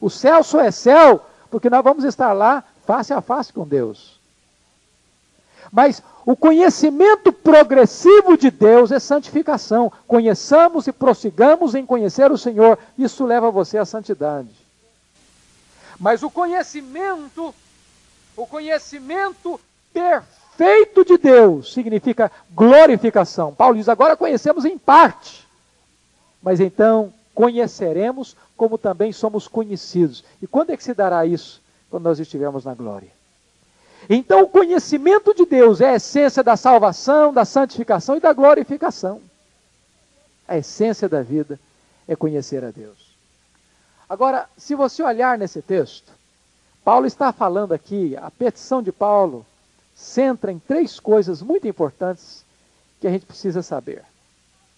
O 0.00 0.10
céu 0.10 0.42
só 0.42 0.60
é 0.60 0.72
céu 0.72 1.24
porque 1.48 1.70
nós 1.70 1.84
vamos 1.84 2.02
estar 2.02 2.32
lá 2.32 2.64
face 2.86 3.12
a 3.12 3.20
face 3.20 3.52
com 3.52 3.66
Deus. 3.66 4.20
Mas 5.70 6.02
o 6.26 6.36
conhecimento 6.36 7.32
progressivo 7.32 8.36
de 8.36 8.50
Deus 8.50 8.92
é 8.92 8.98
santificação. 8.98 9.90
Conheçamos 10.06 10.86
e 10.86 10.92
prossigamos 10.92 11.74
em 11.74 11.86
conhecer 11.86 12.30
o 12.30 12.38
Senhor. 12.38 12.78
Isso 12.98 13.24
leva 13.24 13.50
você 13.50 13.78
à 13.78 13.84
santidade. 13.84 14.50
Mas 15.98 16.22
o 16.22 16.30
conhecimento 16.30 17.54
o 18.36 18.46
conhecimento 18.46 19.60
perfeito 19.92 21.04
de 21.04 21.18
Deus 21.18 21.72
significa 21.72 22.30
glorificação. 22.50 23.54
Paulo 23.54 23.76
diz: 23.76 23.88
agora 23.88 24.16
conhecemos 24.16 24.64
em 24.64 24.78
parte, 24.78 25.46
mas 26.42 26.60
então 26.60 27.12
conheceremos 27.34 28.36
como 28.56 28.78
também 28.78 29.12
somos 29.12 29.48
conhecidos. 29.48 30.24
E 30.40 30.46
quando 30.46 30.70
é 30.70 30.76
que 30.76 30.84
se 30.84 30.94
dará 30.94 31.24
isso? 31.26 31.61
Quando 31.92 32.04
nós 32.04 32.18
estivermos 32.18 32.64
na 32.64 32.72
glória. 32.72 33.10
Então, 34.08 34.44
o 34.44 34.48
conhecimento 34.48 35.34
de 35.34 35.44
Deus 35.44 35.82
é 35.82 35.90
a 35.90 35.96
essência 35.96 36.42
da 36.42 36.56
salvação, 36.56 37.34
da 37.34 37.44
santificação 37.44 38.16
e 38.16 38.20
da 38.20 38.32
glorificação. 38.32 39.20
A 40.48 40.56
essência 40.56 41.06
da 41.06 41.20
vida 41.20 41.60
é 42.08 42.16
conhecer 42.16 42.64
a 42.64 42.70
Deus. 42.70 43.14
Agora, 44.08 44.48
se 44.56 44.74
você 44.74 45.02
olhar 45.02 45.36
nesse 45.36 45.60
texto, 45.60 46.10
Paulo 46.82 47.06
está 47.06 47.30
falando 47.30 47.72
aqui, 47.72 48.16
a 48.16 48.30
petição 48.30 48.82
de 48.82 48.90
Paulo 48.90 49.44
centra 49.94 50.50
em 50.50 50.58
três 50.58 50.98
coisas 50.98 51.42
muito 51.42 51.68
importantes 51.68 52.42
que 53.02 53.06
a 53.06 53.10
gente 53.10 53.26
precisa 53.26 53.60
saber. 53.60 54.02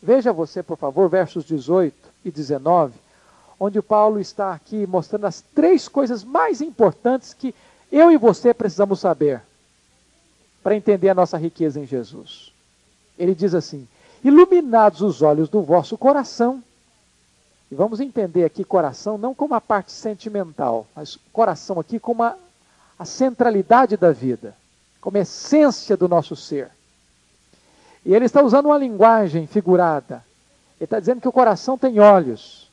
Veja 0.03 0.33
você, 0.33 0.65
por 0.65 0.77
favor, 0.77 1.09
versos 1.09 1.45
18 1.45 1.95
e 2.25 2.31
19, 2.33 2.93
onde 3.65 3.81
Paulo 3.81 4.21
está 4.21 4.53
aqui 4.53 4.87
mostrando 4.87 5.27
as 5.27 5.41
três 5.41 5.89
coisas 5.89 6.23
mais 6.23 6.61
importantes 6.61 7.33
que 7.33 7.55
eu 7.91 8.11
e 8.11 8.17
você 8.19 8.53
precisamos 8.53 9.01
saber 9.01 9.41
para 10.63 10.77
entender 10.77 11.09
a 11.09 11.15
nossa 11.15 11.39
riqueza 11.39 11.81
em 11.81 11.87
Jesus. 11.87 12.53
Ele 13.19 13.35
diz 13.35 13.55
assim: 13.55 13.89
Iluminados 14.23 15.01
os 15.01 15.23
olhos 15.23 15.49
do 15.49 15.63
vosso 15.63 15.97
coração, 15.97 16.63
e 17.71 17.75
vamos 17.75 18.01
entender 18.01 18.45
aqui 18.45 18.65
coração 18.65 19.17
não 19.17 19.35
como 19.35 19.55
a 19.55 19.61
parte 19.61 19.93
sentimental, 19.93 20.87
mas 20.95 21.19
coração 21.33 21.81
aqui 21.81 21.99
como 21.99 22.23
a, 22.23 22.37
a 22.99 23.05
centralidade 23.07 23.97
da 23.97 24.13
vida, 24.13 24.55
como 25.01 25.17
a 25.17 25.21
essência 25.21 25.97
do 25.97 26.07
nosso 26.07 26.37
ser. 26.37 26.71
E 28.05 28.15
ele 28.15 28.27
está 28.27 28.43
usando 28.43 28.67
uma 28.67 28.77
linguagem 28.77 29.47
figurada. 29.47 30.23
Ele 30.77 30.85
está 30.85 31.01
dizendo 31.01 31.23
que 31.23 31.29
o 31.29 31.33
coração 31.33 31.79
tem 31.79 31.99
olhos. 31.99 32.64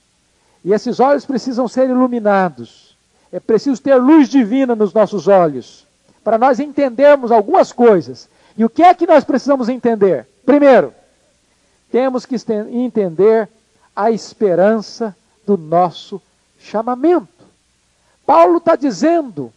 E 0.63 0.74
esses 0.74 1.00
olhos 1.00 1.26
precisam 1.26 1.67
ser 1.67 1.89
iluminados. 1.89 2.95
É 3.32 3.39
preciso 3.39 3.82
ter 3.82 3.95
luz 3.95 4.30
divina 4.30 4.76
nos 4.76 4.93
nossos 4.93 5.28
olhos. 5.28 5.86
Para 6.24 6.38
nós 6.38 6.60
entendermos 6.60 7.32
algumas 7.32 7.71
coisas. 7.71 8.30
E 8.58 8.63
o 8.63 8.69
que 8.69 8.84
é 8.84 8.93
que 8.93 9.08
nós 9.08 9.24
precisamos 9.24 9.69
entender? 9.69 10.28
Primeiro, 10.45 10.93
temos 11.91 12.26
que 12.26 12.36
entender 12.71 13.50
a 13.95 14.12
esperança 14.12 15.15
do 15.45 15.58
nosso 15.58 16.21
chamamento. 16.60 17.28
Paulo 18.26 18.58
está 18.58 18.76
dizendo 18.76 19.52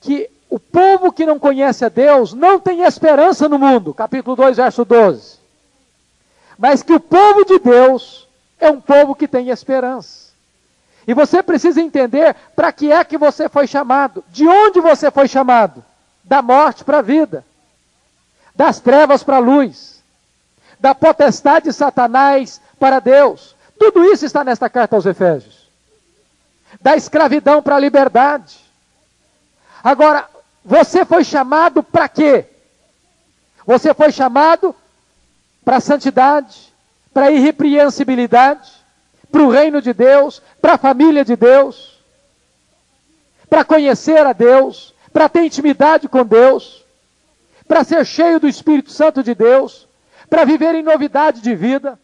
que 0.00 0.30
o 0.48 0.58
povo 0.58 1.12
que 1.12 1.26
não 1.26 1.38
conhece 1.38 1.84
a 1.84 1.88
Deus 1.88 2.32
não 2.32 2.58
tem 2.58 2.82
esperança 2.82 3.48
no 3.48 3.58
mundo, 3.58 3.92
capítulo 3.92 4.34
2, 4.36 4.56
verso 4.56 4.84
12. 4.84 5.38
Mas 6.58 6.82
que 6.82 6.92
o 6.92 7.00
povo 7.00 7.44
de 7.44 7.58
Deus 7.58 8.26
é 8.60 8.70
um 8.70 8.80
povo 8.80 9.14
que 9.14 9.26
tem 9.26 9.48
esperança. 9.48 10.30
E 11.06 11.14
você 11.14 11.42
precisa 11.42 11.80
entender 11.80 12.36
para 12.54 12.70
que 12.72 12.92
é 12.92 13.02
que 13.02 13.16
você 13.16 13.48
foi 13.48 13.66
chamado, 13.66 14.22
de 14.28 14.46
onde 14.46 14.80
você 14.80 15.10
foi 15.10 15.26
chamado: 15.26 15.84
da 16.22 16.42
morte 16.42 16.84
para 16.84 16.98
a 16.98 17.02
vida, 17.02 17.44
das 18.54 18.78
trevas 18.78 19.22
para 19.22 19.36
a 19.36 19.40
luz, 19.40 20.02
da 20.78 20.94
potestade 20.94 21.66
de 21.66 21.72
Satanás 21.72 22.60
para 22.78 23.00
Deus. 23.00 23.56
Tudo 23.78 24.04
isso 24.04 24.26
está 24.26 24.44
nesta 24.44 24.68
carta 24.68 24.94
aos 24.94 25.06
Efésios. 25.06 25.68
Da 26.80 26.94
escravidão 26.96 27.62
para 27.62 27.76
a 27.76 27.80
liberdade. 27.80 28.60
Agora, 29.82 30.28
você 30.64 31.04
foi 31.04 31.24
chamado 31.24 31.82
para 31.82 32.08
quê? 32.08 32.46
Você 33.66 33.94
foi 33.94 34.12
chamado 34.12 34.74
para 35.64 35.76
a 35.76 35.80
santidade, 35.80 36.69
para 37.12 37.26
a 37.26 37.30
irrepreensibilidade, 37.30 38.70
para 39.30 39.42
o 39.42 39.50
reino 39.50 39.80
de 39.80 39.92
Deus, 39.92 40.42
para 40.60 40.74
a 40.74 40.78
família 40.78 41.24
de 41.24 41.36
Deus, 41.36 42.00
para 43.48 43.64
conhecer 43.64 44.24
a 44.26 44.32
Deus, 44.32 44.94
para 45.12 45.28
ter 45.28 45.44
intimidade 45.44 46.08
com 46.08 46.24
Deus, 46.24 46.84
para 47.66 47.84
ser 47.84 48.04
cheio 48.04 48.40
do 48.40 48.48
Espírito 48.48 48.90
Santo 48.90 49.22
de 49.22 49.34
Deus, 49.34 49.88
para 50.28 50.44
viver 50.44 50.74
em 50.74 50.82
novidade 50.82 51.40
de 51.40 51.54
vida. 51.54 51.98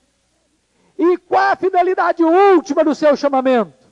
E 0.99 1.17
qual 1.19 1.53
a 1.53 1.57
finalidade 1.57 2.25
última 2.25 2.83
do 2.83 2.95
seu 2.95 3.17
chamamento? 3.17 3.87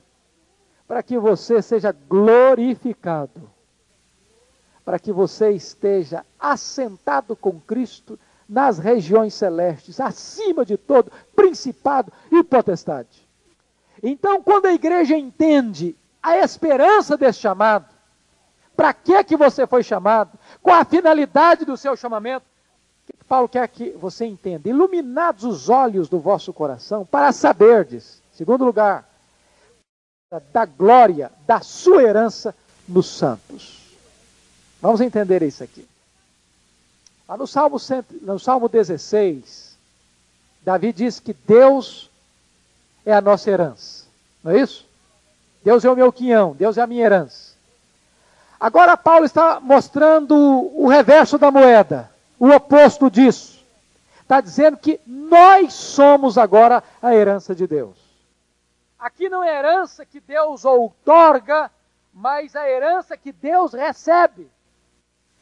Para 0.87 1.01
que 1.01 1.17
você 1.17 1.61
seja 1.61 1.95
glorificado. 2.09 3.49
Para 4.83 4.99
que 4.99 5.11
você 5.11 5.51
esteja 5.51 6.25
assentado 6.39 7.35
com 7.35 7.59
Cristo 7.59 8.19
nas 8.47 8.77
regiões 8.77 9.33
celestes, 9.33 9.99
acima 9.99 10.65
de 10.65 10.77
todo 10.77 11.11
principado 11.35 12.11
e 12.31 12.43
potestade. 12.43 13.25
Então, 14.01 14.41
quando 14.41 14.67
a 14.67 14.73
igreja 14.73 15.17
entende 15.17 15.95
a 16.21 16.37
esperança 16.37 17.17
desse 17.17 17.39
chamado, 17.39 17.85
para 18.75 18.93
que 18.93 19.23
que 19.23 19.37
você 19.37 19.65
foi 19.65 19.83
chamado, 19.83 20.37
qual 20.61 20.79
a 20.79 20.85
finalidade 20.85 21.65
do 21.65 21.77
seu 21.77 21.95
chamamento, 21.95 22.45
o 23.09 23.17
que 23.17 23.23
Paulo 23.25 23.47
quer 23.47 23.67
que 23.67 23.91
você 23.91 24.25
entenda? 24.25 24.69
Iluminados 24.69 25.43
os 25.43 25.69
olhos 25.69 26.09
do 26.09 26.19
vosso 26.19 26.51
coração 26.51 27.05
para 27.05 27.31
saberdes, 27.31 28.21
segundo 28.33 28.65
lugar, 28.65 29.07
da 30.51 30.65
glória 30.65 31.31
da 31.47 31.61
sua 31.61 32.03
herança 32.03 32.53
nos 32.87 33.07
santos. 33.07 33.95
Vamos 34.81 35.01
entender 35.01 35.41
isso 35.41 35.63
aqui. 35.63 35.87
Lá 37.27 37.35
no 37.37 37.47
Salmo, 37.47 37.77
no 38.21 38.39
Salmo 38.39 38.69
16, 38.69 39.77
Davi 40.61 40.93
diz 40.93 41.19
que 41.19 41.33
Deus 41.33 42.09
é 43.05 43.13
a 43.13 43.21
nossa 43.21 43.49
herança. 43.49 44.05
Não 44.43 44.51
é 44.51 44.59
isso? 44.59 44.85
Deus 45.63 45.83
é 45.83 45.89
o 45.89 45.95
meu 45.95 46.11
quinhão, 46.11 46.53
Deus 46.53 46.77
é 46.77 46.81
a 46.81 46.87
minha 46.87 47.03
herança. 47.03 47.55
Agora 48.59 48.95
Paulo 48.95 49.25
está 49.25 49.59
mostrando 49.59 50.35
o 50.35 50.87
reverso 50.87 51.37
da 51.37 51.49
moeda, 51.51 52.09
o 52.39 52.49
oposto 52.49 53.09
disso. 53.09 53.63
Está 54.21 54.41
dizendo 54.41 54.77
que 54.77 54.99
nós 55.05 55.73
somos 55.73 56.37
agora 56.37 56.83
a 57.01 57.13
herança 57.15 57.53
de 57.53 57.67
Deus. 57.67 57.95
Aqui 58.97 59.29
não 59.29 59.43
é 59.43 59.55
herança 59.55 60.05
que 60.05 60.19
Deus 60.19 60.65
outorga, 60.65 61.69
mas 62.13 62.55
a 62.55 62.67
herança 62.69 63.17
que 63.17 63.31
Deus 63.31 63.73
recebe. 63.73 64.49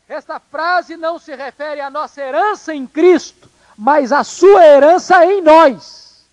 Esta 0.08 0.40
frase 0.40 0.98
não 0.98 1.18
se 1.18 1.36
refere 1.36 1.82
à 1.82 1.90
nossa 1.90 2.22
herança 2.22 2.74
em 2.74 2.86
Cristo, 2.86 3.50
mas 3.78 4.12
à 4.12 4.24
sua 4.24 4.66
herança 4.66 5.26
em 5.26 5.42
nós. 5.42 6.26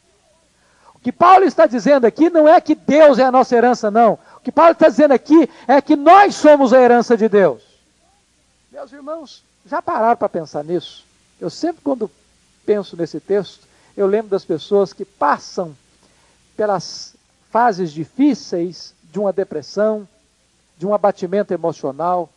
O 0.94 0.98
que 0.98 1.12
Paulo 1.12 1.44
está 1.44 1.66
dizendo 1.66 2.04
aqui 2.04 2.28
não 2.28 2.46
é 2.46 2.60
que 2.60 2.74
Deus 2.74 3.18
é 3.18 3.24
a 3.24 3.32
nossa 3.32 3.56
herança, 3.56 3.90
não. 3.90 4.18
O 4.36 4.40
que 4.40 4.52
Paulo 4.52 4.72
está 4.72 4.88
dizendo 4.88 5.12
aqui 5.12 5.48
é 5.66 5.80
que 5.80 5.96
nós 5.96 6.34
somos 6.34 6.72
a 6.72 6.80
herança 6.80 7.16
de 7.16 7.28
Deus. 7.28 7.62
Meus 8.70 8.92
irmãos, 8.92 9.42
já 9.64 9.80
pararam 9.80 10.16
para 10.16 10.28
pensar 10.28 10.64
nisso? 10.64 11.04
Eu 11.40 11.48
sempre, 11.48 11.82
quando 11.82 12.10
penso 12.66 12.96
nesse 12.96 13.18
texto, 13.18 13.66
eu 13.96 14.06
lembro 14.06 14.30
das 14.30 14.44
pessoas 14.44 14.92
que 14.92 15.04
passam 15.04 15.74
pelas 16.56 17.14
fases 17.50 17.92
difíceis 17.92 18.94
de 19.04 19.18
uma 19.18 19.32
depressão, 19.32 20.06
de 20.76 20.86
um 20.86 20.94
abatimento 20.94 21.52
emocional, 21.52 22.28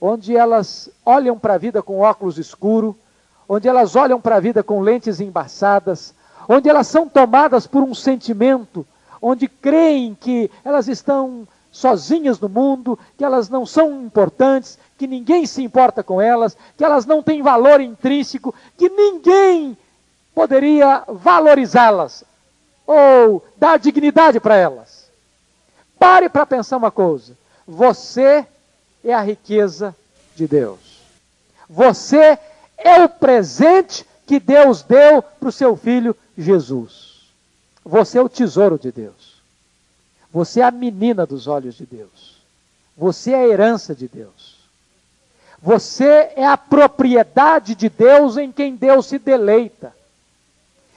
onde 0.00 0.36
elas 0.36 0.88
olham 1.04 1.38
para 1.38 1.54
a 1.54 1.58
vida 1.58 1.82
com 1.82 2.00
óculos 2.00 2.38
escuros, 2.38 2.94
onde 3.48 3.68
elas 3.68 3.96
olham 3.96 4.20
para 4.20 4.36
a 4.36 4.40
vida 4.40 4.62
com 4.62 4.80
lentes 4.80 5.20
embaçadas, 5.20 6.14
onde 6.48 6.68
elas 6.68 6.86
são 6.86 7.08
tomadas 7.08 7.66
por 7.66 7.82
um 7.82 7.94
sentimento, 7.94 8.86
onde 9.20 9.48
creem 9.48 10.16
que 10.18 10.50
elas 10.64 10.88
estão 10.88 11.46
sozinhas 11.70 12.40
no 12.40 12.48
mundo, 12.48 12.98
que 13.16 13.24
elas 13.24 13.48
não 13.48 13.66
são 13.66 14.02
importantes, 14.02 14.78
que 14.96 15.06
ninguém 15.06 15.46
se 15.46 15.62
importa 15.62 16.02
com 16.02 16.20
elas, 16.20 16.56
que 16.76 16.84
elas 16.84 17.06
não 17.06 17.22
têm 17.22 17.42
valor 17.42 17.80
intrínseco, 17.80 18.54
que 18.76 18.88
ninguém 18.88 19.76
poderia 20.34 21.04
valorizá-las 21.08 22.24
ou 22.86 23.44
dar 23.56 23.78
dignidade 23.78 24.40
para 24.40 24.56
elas. 24.56 25.08
Pare 25.98 26.28
para 26.28 26.46
pensar 26.46 26.76
uma 26.76 26.90
coisa: 26.90 27.36
você 27.66 28.46
é 29.04 29.14
a 29.14 29.22
riqueza 29.22 29.94
de 30.36 30.46
Deus. 30.46 31.00
Você 31.68 32.38
é 32.76 33.04
o 33.04 33.08
presente 33.08 34.04
que 34.26 34.40
Deus 34.40 34.82
deu 34.82 35.22
para 35.22 35.48
o 35.48 35.52
seu 35.52 35.76
filho 35.76 36.16
Jesus. 36.36 37.22
Você 37.84 38.18
é 38.18 38.22
o 38.22 38.28
tesouro 38.28 38.78
de 38.78 38.92
Deus. 38.92 39.40
Você 40.32 40.60
é 40.60 40.64
a 40.64 40.70
menina 40.70 41.26
dos 41.26 41.46
olhos 41.46 41.76
de 41.76 41.86
Deus. 41.86 42.40
Você 42.96 43.32
é 43.32 43.36
a 43.36 43.48
herança 43.48 43.94
de 43.94 44.06
Deus. 44.06 44.60
Você 45.62 46.30
é 46.36 46.46
a 46.46 46.56
propriedade 46.56 47.74
de 47.74 47.88
Deus 47.88 48.36
em 48.36 48.50
quem 48.50 48.76
Deus 48.76 49.06
se 49.06 49.18
deleita. 49.18 49.94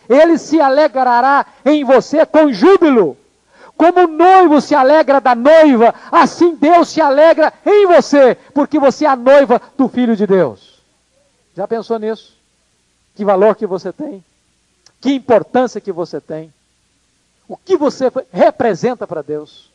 Ele 0.08 0.38
se 0.38 0.60
alegrará 0.60 1.46
em 1.66 1.84
você 1.84 2.26
com 2.26 2.52
júbilo. 2.52 3.18
Como 3.84 4.06
o 4.06 4.08
noivo 4.08 4.62
se 4.62 4.74
alegra 4.74 5.20
da 5.20 5.36
noiva, 5.36 5.94
assim 6.10 6.56
Deus 6.56 6.88
se 6.88 7.02
alegra 7.02 7.52
em 7.66 7.86
você, 7.86 8.36
porque 8.54 8.80
você 8.80 9.04
é 9.04 9.10
a 9.10 9.16
noiva 9.18 9.62
do 9.78 9.90
Filho 9.90 10.16
de 10.16 10.26
Deus. 10.26 10.82
Já 11.54 11.68
pensou 11.68 12.00
nisso? 12.00 12.34
Que 13.14 13.26
valor 13.26 13.58
que 13.58 13.68
você 13.68 13.92
tem? 13.92 14.24
Que 15.02 15.12
importância 15.12 15.82
que 15.82 15.92
você 15.92 16.22
tem? 16.22 16.54
O 17.46 17.58
que 17.58 17.76
você 17.76 18.10
representa 18.32 19.06
para 19.06 19.22
Deus? 19.22 19.70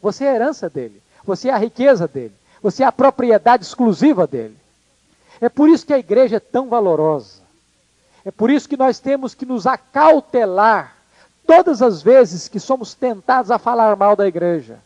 Você 0.00 0.24
é 0.24 0.30
a 0.30 0.34
herança 0.36 0.70
dele, 0.70 1.02
você 1.22 1.50
é 1.50 1.52
a 1.52 1.58
riqueza 1.58 2.08
dele, 2.08 2.32
você 2.62 2.82
é 2.82 2.86
a 2.86 2.92
propriedade 2.92 3.62
exclusiva 3.62 4.26
dele. 4.26 4.56
É 5.38 5.50
por 5.50 5.68
isso 5.68 5.84
que 5.84 5.92
a 5.92 5.98
igreja 5.98 6.38
é 6.38 6.40
tão 6.40 6.70
valorosa. 6.70 7.42
É 8.24 8.30
por 8.30 8.48
isso 8.48 8.66
que 8.66 8.78
nós 8.78 8.98
temos 8.98 9.34
que 9.34 9.44
nos 9.44 9.66
acautelar 9.66 10.96
todas 11.50 11.82
as 11.82 12.00
vezes 12.00 12.46
que 12.46 12.60
somos 12.60 12.94
tentados 12.94 13.50
a 13.50 13.58
falar 13.58 13.96
mal 13.96 14.14
da 14.14 14.28
igreja. 14.28 14.78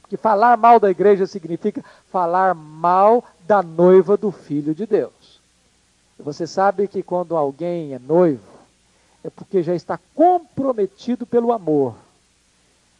Porque 0.00 0.16
falar 0.16 0.56
mal 0.56 0.78
da 0.78 0.88
igreja 0.88 1.26
significa 1.26 1.84
falar 2.12 2.54
mal 2.54 3.24
da 3.44 3.60
noiva 3.60 4.16
do 4.16 4.30
Filho 4.30 4.72
de 4.72 4.86
Deus. 4.86 5.40
Você 6.20 6.46
sabe 6.46 6.86
que 6.86 7.02
quando 7.02 7.36
alguém 7.36 7.92
é 7.92 7.98
noivo, 7.98 8.44
é 9.24 9.30
porque 9.30 9.64
já 9.64 9.74
está 9.74 9.98
comprometido 10.14 11.26
pelo 11.26 11.50
amor. 11.50 11.96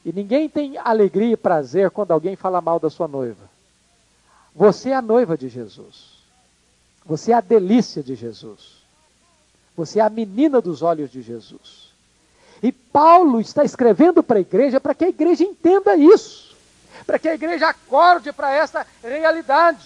E 0.04 0.12
ninguém 0.12 0.48
tem 0.48 0.76
alegria 0.76 1.34
e 1.34 1.36
prazer 1.36 1.92
quando 1.92 2.10
alguém 2.10 2.34
fala 2.34 2.60
mal 2.60 2.80
da 2.80 2.90
sua 2.90 3.06
noiva. 3.06 3.48
Você 4.52 4.90
é 4.90 4.96
a 4.96 5.02
noiva 5.02 5.38
de 5.38 5.48
Jesus. 5.48 6.24
Você 7.06 7.30
é 7.30 7.36
a 7.36 7.40
delícia 7.40 8.02
de 8.02 8.16
Jesus. 8.16 8.82
Você 9.76 10.00
é 10.00 10.02
a 10.02 10.10
menina 10.10 10.60
dos 10.60 10.82
olhos 10.82 11.08
de 11.08 11.22
Jesus. 11.22 11.91
E 12.62 12.70
Paulo 12.70 13.40
está 13.40 13.64
escrevendo 13.64 14.22
para 14.22 14.38
a 14.38 14.40
igreja 14.40 14.80
para 14.80 14.94
que 14.94 15.04
a 15.04 15.08
igreja 15.08 15.42
entenda 15.42 15.96
isso, 15.96 16.54
para 17.04 17.18
que 17.18 17.28
a 17.28 17.34
igreja 17.34 17.68
acorde 17.68 18.32
para 18.32 18.54
essa 18.54 18.86
realidade, 19.02 19.84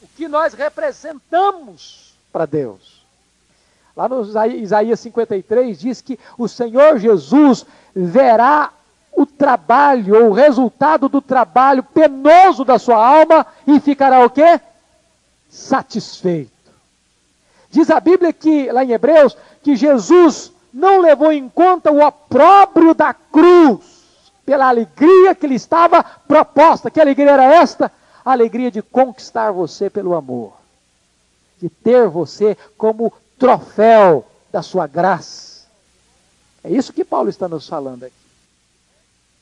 o 0.00 0.06
que 0.06 0.28
nós 0.28 0.54
representamos 0.54 2.14
para 2.32 2.46
Deus. 2.46 3.02
Lá 3.96 4.08
no 4.08 4.22
Isaías 4.22 5.00
53 5.00 5.78
diz 5.78 6.00
que 6.00 6.18
o 6.38 6.48
Senhor 6.48 6.98
Jesus 6.98 7.66
verá 7.94 8.72
o 9.12 9.26
trabalho, 9.26 10.14
ou 10.14 10.30
o 10.30 10.32
resultado 10.32 11.08
do 11.08 11.20
trabalho 11.20 11.82
penoso 11.82 12.64
da 12.64 12.78
sua 12.78 12.96
alma 12.96 13.46
e 13.66 13.78
ficará 13.80 14.24
o 14.24 14.30
quê? 14.30 14.60
Satisfeito. 15.50 16.50
Diz 17.70 17.90
a 17.90 18.00
Bíblia 18.00 18.32
que, 18.32 18.70
lá 18.72 18.84
em 18.84 18.92
Hebreus, 18.92 19.36
que 19.62 19.76
Jesus 19.76 20.52
não 20.72 21.00
levou 21.00 21.32
em 21.32 21.48
conta 21.48 21.90
o 21.90 22.04
opróbrio 22.04 22.94
da 22.94 23.12
cruz, 23.12 23.80
pela 24.44 24.68
alegria 24.68 25.34
que 25.34 25.46
lhe 25.46 25.54
estava 25.54 26.02
proposta. 26.02 26.90
Que 26.90 27.00
alegria 27.00 27.30
era 27.30 27.44
esta? 27.44 27.92
A 28.24 28.32
alegria 28.32 28.70
de 28.70 28.82
conquistar 28.82 29.50
você 29.50 29.90
pelo 29.90 30.14
amor, 30.14 30.54
de 31.60 31.68
ter 31.68 32.08
você 32.08 32.56
como 32.76 33.12
troféu 33.38 34.24
da 34.50 34.62
sua 34.62 34.86
graça. 34.86 35.66
É 36.64 36.70
isso 36.70 36.92
que 36.92 37.04
Paulo 37.04 37.28
está 37.28 37.48
nos 37.48 37.68
falando 37.68 38.04
aqui. 38.04 38.14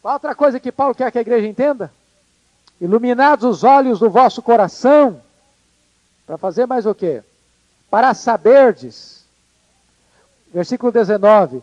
Qual 0.00 0.14
outra 0.14 0.34
coisa 0.34 0.58
que 0.58 0.72
Paulo 0.72 0.94
quer 0.94 1.12
que 1.12 1.18
a 1.18 1.20
igreja 1.20 1.46
entenda? 1.46 1.92
Iluminados 2.80 3.44
os 3.44 3.62
olhos 3.62 3.98
do 3.98 4.08
vosso 4.08 4.40
coração, 4.40 5.20
para 6.26 6.38
fazer 6.38 6.66
mais 6.66 6.86
o 6.86 6.94
quê? 6.94 7.22
Para 7.90 8.14
saberdes 8.14 9.19
Versículo 10.52 10.90
19: 10.90 11.62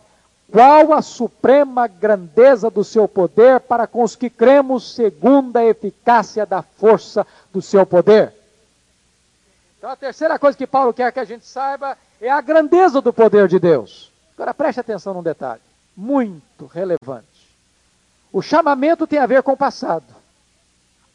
Qual 0.50 0.92
a 0.92 1.02
suprema 1.02 1.86
grandeza 1.86 2.70
do 2.70 2.82
seu 2.82 3.06
poder 3.06 3.60
para 3.60 3.86
com 3.86 4.02
os 4.02 4.16
que 4.16 4.30
cremos, 4.30 4.94
segundo 4.94 5.56
a 5.56 5.64
eficácia 5.64 6.46
da 6.46 6.62
força 6.62 7.26
do 7.52 7.60
seu 7.60 7.84
poder? 7.84 8.32
Então, 9.78 9.90
a 9.90 9.96
terceira 9.96 10.38
coisa 10.38 10.58
que 10.58 10.66
Paulo 10.66 10.92
quer 10.92 11.12
que 11.12 11.20
a 11.20 11.24
gente 11.24 11.46
saiba 11.46 11.96
é 12.20 12.28
a 12.28 12.40
grandeza 12.40 13.00
do 13.00 13.12
poder 13.12 13.46
de 13.46 13.58
Deus. 13.58 14.10
Agora, 14.34 14.52
preste 14.52 14.80
atenção 14.80 15.14
num 15.14 15.22
detalhe, 15.22 15.60
muito 15.96 16.66
relevante. 16.66 17.26
O 18.32 18.42
chamamento 18.42 19.06
tem 19.06 19.18
a 19.18 19.26
ver 19.26 19.42
com 19.42 19.52
o 19.52 19.56
passado, 19.56 20.04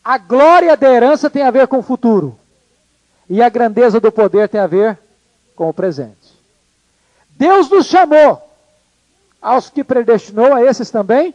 a 0.04 0.18
glória 0.18 0.76
da 0.76 0.90
herança 0.90 1.30
tem 1.30 1.44
a 1.44 1.52
ver 1.52 1.68
com 1.68 1.80
o 1.80 1.84
futuro, 1.84 2.38
e 3.30 3.42
a 3.42 3.50
grandeza 3.50 4.00
do 4.00 4.12
poder 4.12 4.50
tem 4.50 4.60
a 4.60 4.68
ver 4.68 4.98
com 5.56 5.70
o 5.70 5.74
presente. 5.74 6.23
Deus 7.38 7.70
nos 7.70 7.88
chamou. 7.88 8.42
Aos 9.42 9.70
que 9.70 9.84
predestinou, 9.84 10.54
a 10.54 10.64
esses 10.64 10.90
também 10.90 11.34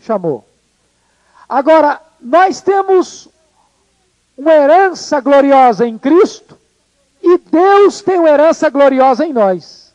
chamou. 0.00 0.44
Agora, 1.48 2.00
nós 2.20 2.60
temos 2.60 3.28
uma 4.36 4.52
herança 4.54 5.20
gloriosa 5.20 5.86
em 5.86 5.98
Cristo 5.98 6.58
E 7.22 7.36
Deus 7.36 8.00
tem 8.00 8.18
uma 8.18 8.30
herança 8.30 8.70
gloriosa 8.70 9.26
em 9.26 9.32
nós. 9.32 9.92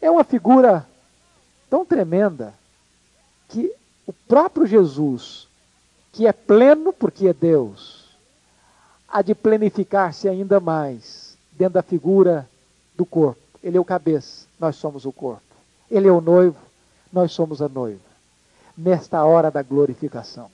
É 0.00 0.10
uma 0.10 0.22
figura 0.22 0.86
tão 1.70 1.84
tremenda 1.84 2.52
que 3.48 3.72
o 4.06 4.12
próprio 4.12 4.66
Jesus, 4.66 5.48
que 6.12 6.26
é 6.26 6.32
pleno 6.32 6.92
porque 6.92 7.28
é 7.28 7.32
Deus, 7.32 8.10
há 9.08 9.22
de 9.22 9.34
plenificar-se 9.34 10.28
ainda 10.28 10.60
mais 10.60 11.36
dentro 11.52 11.74
da 11.74 11.82
figura 11.82 12.48
do 12.96 13.06
corpo. 13.06 13.49
Ele 13.62 13.76
é 13.76 13.80
o 13.80 13.84
cabeça, 13.84 14.46
nós 14.58 14.76
somos 14.76 15.04
o 15.04 15.12
corpo. 15.12 15.42
Ele 15.90 16.08
é 16.08 16.12
o 16.12 16.20
noivo, 16.20 16.56
nós 17.12 17.32
somos 17.32 17.60
a 17.60 17.68
noiva. 17.68 18.00
Nesta 18.76 19.24
hora 19.24 19.50
da 19.50 19.62
glorificação. 19.62 20.50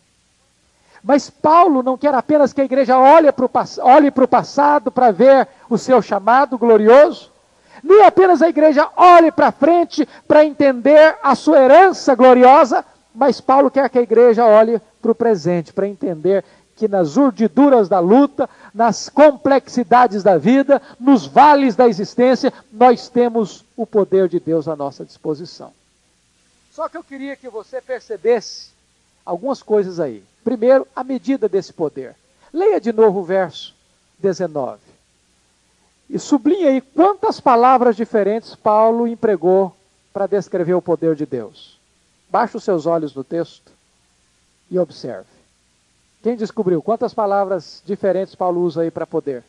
Mas 1.02 1.30
Paulo 1.30 1.82
não 1.82 1.96
quer 1.96 2.14
apenas 2.14 2.52
que 2.52 2.60
a 2.60 2.64
igreja 2.64 2.98
olhe 2.98 3.30
para 3.30 3.44
o, 3.44 3.50
olhe 3.82 4.10
passado 4.10 4.90
para 4.90 5.12
ver 5.12 5.46
o 5.70 5.78
seu 5.78 6.02
chamado 6.02 6.58
glorioso, 6.58 7.30
nem 7.82 8.02
apenas 8.04 8.42
a 8.42 8.48
igreja 8.48 8.88
olhe 8.96 9.30
para 9.30 9.52
frente 9.52 10.08
para 10.26 10.44
entender 10.44 11.16
a 11.22 11.34
sua 11.34 11.62
herança 11.62 12.14
gloriosa, 12.14 12.84
mas 13.14 13.40
Paulo 13.40 13.70
quer 13.70 13.88
que 13.88 13.98
a 13.98 14.02
igreja 14.02 14.44
olhe 14.44 14.80
para 15.00 15.12
o 15.12 15.14
presente 15.14 15.72
para 15.72 15.86
entender 15.86 16.44
que 16.76 16.86
nas 16.86 17.16
urdiduras 17.16 17.88
da 17.88 17.98
luta, 17.98 18.48
nas 18.74 19.08
complexidades 19.08 20.22
da 20.22 20.36
vida, 20.36 20.80
nos 21.00 21.26
vales 21.26 21.74
da 21.74 21.88
existência, 21.88 22.52
nós 22.70 23.08
temos 23.08 23.64
o 23.74 23.86
poder 23.86 24.28
de 24.28 24.38
Deus 24.38 24.68
à 24.68 24.76
nossa 24.76 25.04
disposição. 25.04 25.72
Só 26.70 26.88
que 26.88 26.96
eu 26.96 27.02
queria 27.02 27.34
que 27.34 27.48
você 27.48 27.80
percebesse 27.80 28.68
algumas 29.24 29.62
coisas 29.62 29.98
aí. 29.98 30.22
Primeiro, 30.44 30.86
a 30.94 31.02
medida 31.02 31.48
desse 31.48 31.72
poder. 31.72 32.14
Leia 32.52 32.80
de 32.80 32.92
novo 32.92 33.20
o 33.20 33.24
verso 33.24 33.74
19. 34.18 34.78
E 36.08 36.18
sublinhe 36.18 36.68
aí 36.68 36.80
quantas 36.80 37.40
palavras 37.40 37.96
diferentes 37.96 38.54
Paulo 38.54 39.08
empregou 39.08 39.74
para 40.12 40.26
descrever 40.26 40.74
o 40.74 40.82
poder 40.82 41.16
de 41.16 41.26
Deus. 41.26 41.78
Baixe 42.28 42.56
os 42.56 42.64
seus 42.64 42.86
olhos 42.86 43.14
no 43.14 43.24
texto 43.24 43.72
e 44.70 44.78
observe. 44.78 45.35
Quem 46.26 46.34
descobriu? 46.34 46.82
Quantas 46.82 47.14
palavras 47.14 47.80
diferentes 47.86 48.34
Paulo 48.34 48.62
usa 48.62 48.82
aí 48.82 48.90
para 48.90 49.06
poder? 49.06 49.44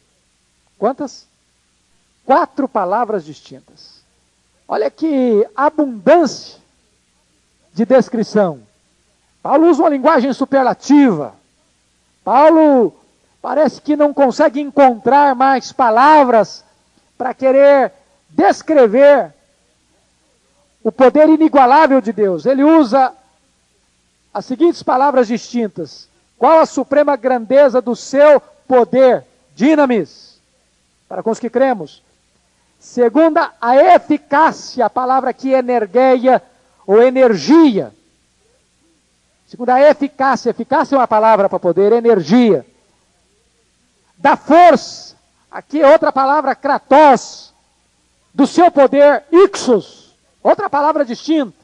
Quantas? 0.78 1.26
Quatro 2.24 2.68
palavras 2.68 3.26
distintas. 3.26 4.04
Olha 4.68 4.92
que 4.92 5.44
abundância 5.56 6.60
de 7.74 7.84
descrição. 7.84 8.62
Paulo 9.42 9.72
usa 9.72 9.82
uma 9.82 9.90
linguagem 9.90 10.32
superlativa. 10.34 11.34
Paulo 12.24 12.94
parece 13.42 13.82
que 13.82 13.96
não 13.96 14.14
consegue 14.14 14.62
encontrar 14.62 15.34
mais 15.34 15.72
palavras 15.72 16.64
para 17.18 17.34
querer 17.34 17.92
descrever 18.30 19.34
o 20.84 20.92
poder 20.92 21.28
inigualável 21.28 22.02
de 22.02 22.14
Deus. 22.14 22.46
Ele 22.46 22.64
usa 22.64 23.12
as 24.32 24.46
seguintes 24.46 24.84
palavras 24.84 25.28
distintas: 25.28 26.07
qual 26.38 26.60
a 26.60 26.66
suprema 26.66 27.16
grandeza 27.16 27.82
do 27.82 27.96
seu 27.96 28.40
poder? 28.68 29.26
Dinamis. 29.56 30.40
Para 31.10 31.24
com 31.24 31.32
os 31.32 31.40
que 31.40 31.50
cremos. 31.50 32.04
Segunda, 32.80 33.52
a 33.60 33.76
eficácia, 33.76 34.86
a 34.86 34.90
palavra 34.90 35.32
aqui 35.32 35.54
é 35.54 35.58
energeia 35.58 36.42
ou 36.86 37.02
energia. 37.02 37.92
Segunda, 39.48 39.76
a 39.76 39.90
eficácia. 39.90 40.52
Eficácia 40.52 40.96
é 40.96 41.00
uma 41.00 41.08
palavra 41.08 41.50
para 41.50 41.60
poder, 41.60 41.92
energia. 41.92 42.66
Da 44.18 44.36
força, 44.36 45.16
aqui 45.50 45.82
é 45.82 45.92
outra 45.92 46.12
palavra, 46.12 46.56
kratos. 46.56 47.54
Do 48.34 48.46
seu 48.46 48.70
poder, 48.70 49.24
ixos. 49.32 50.16
Outra 50.44 50.70
palavra 50.70 51.04
distinta. 51.04 51.58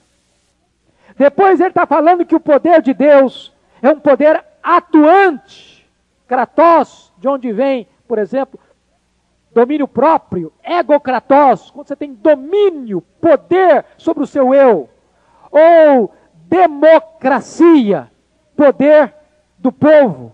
Depois 1.15 1.59
ele 1.59 1.69
está 1.69 1.85
falando 1.85 2.25
que 2.25 2.35
o 2.35 2.39
poder 2.39 2.81
de 2.81 2.93
Deus 2.93 3.51
é 3.81 3.89
um 3.91 3.99
poder 3.99 4.43
atuante. 4.63 5.85
Kratos, 6.27 7.13
de 7.17 7.27
onde 7.27 7.51
vem, 7.51 7.87
por 8.07 8.17
exemplo, 8.17 8.59
domínio 9.53 9.87
próprio, 9.87 10.51
egokratos, 10.63 11.69
quando 11.69 11.87
você 11.87 11.95
tem 11.95 12.13
domínio, 12.13 13.01
poder 13.21 13.85
sobre 13.97 14.23
o 14.23 14.27
seu 14.27 14.53
eu. 14.53 14.89
Ou 15.51 16.13
democracia, 16.45 18.09
poder 18.55 19.13
do 19.59 19.71
povo. 19.71 20.33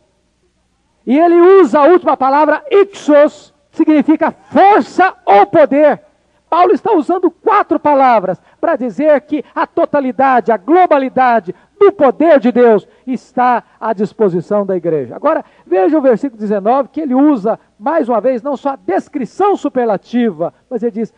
E 1.05 1.17
ele 1.17 1.41
usa 1.61 1.79
a 1.79 1.85
última 1.85 2.15
palavra, 2.15 2.63
ixos, 2.69 3.53
significa 3.71 4.31
força 4.31 5.15
ou 5.25 5.45
poder. 5.47 6.01
Paulo 6.49 6.73
está 6.73 6.93
usando 6.93 7.29
quatro 7.29 7.79
palavras 7.79 8.41
para 8.59 8.75
dizer 8.75 9.21
que 9.21 9.45
a 9.53 9.67
totalidade, 9.67 10.51
a 10.51 10.57
globalidade 10.57 11.53
do 11.79 11.91
poder 11.91 12.39
de 12.39 12.51
Deus 12.51 12.87
está 13.05 13.63
à 13.79 13.93
disposição 13.93 14.65
da 14.65 14.75
igreja. 14.75 15.15
Agora, 15.15 15.45
veja 15.65 15.97
o 15.97 16.01
versículo 16.01 16.39
19, 16.39 16.89
que 16.89 17.01
ele 17.01 17.13
usa, 17.13 17.59
mais 17.79 18.09
uma 18.09 18.19
vez, 18.19 18.41
não 18.41 18.57
só 18.57 18.71
a 18.71 18.75
descrição 18.75 19.55
superlativa, 19.55 20.53
mas 20.69 20.81
ele 20.81 20.91
diz: 20.91 21.13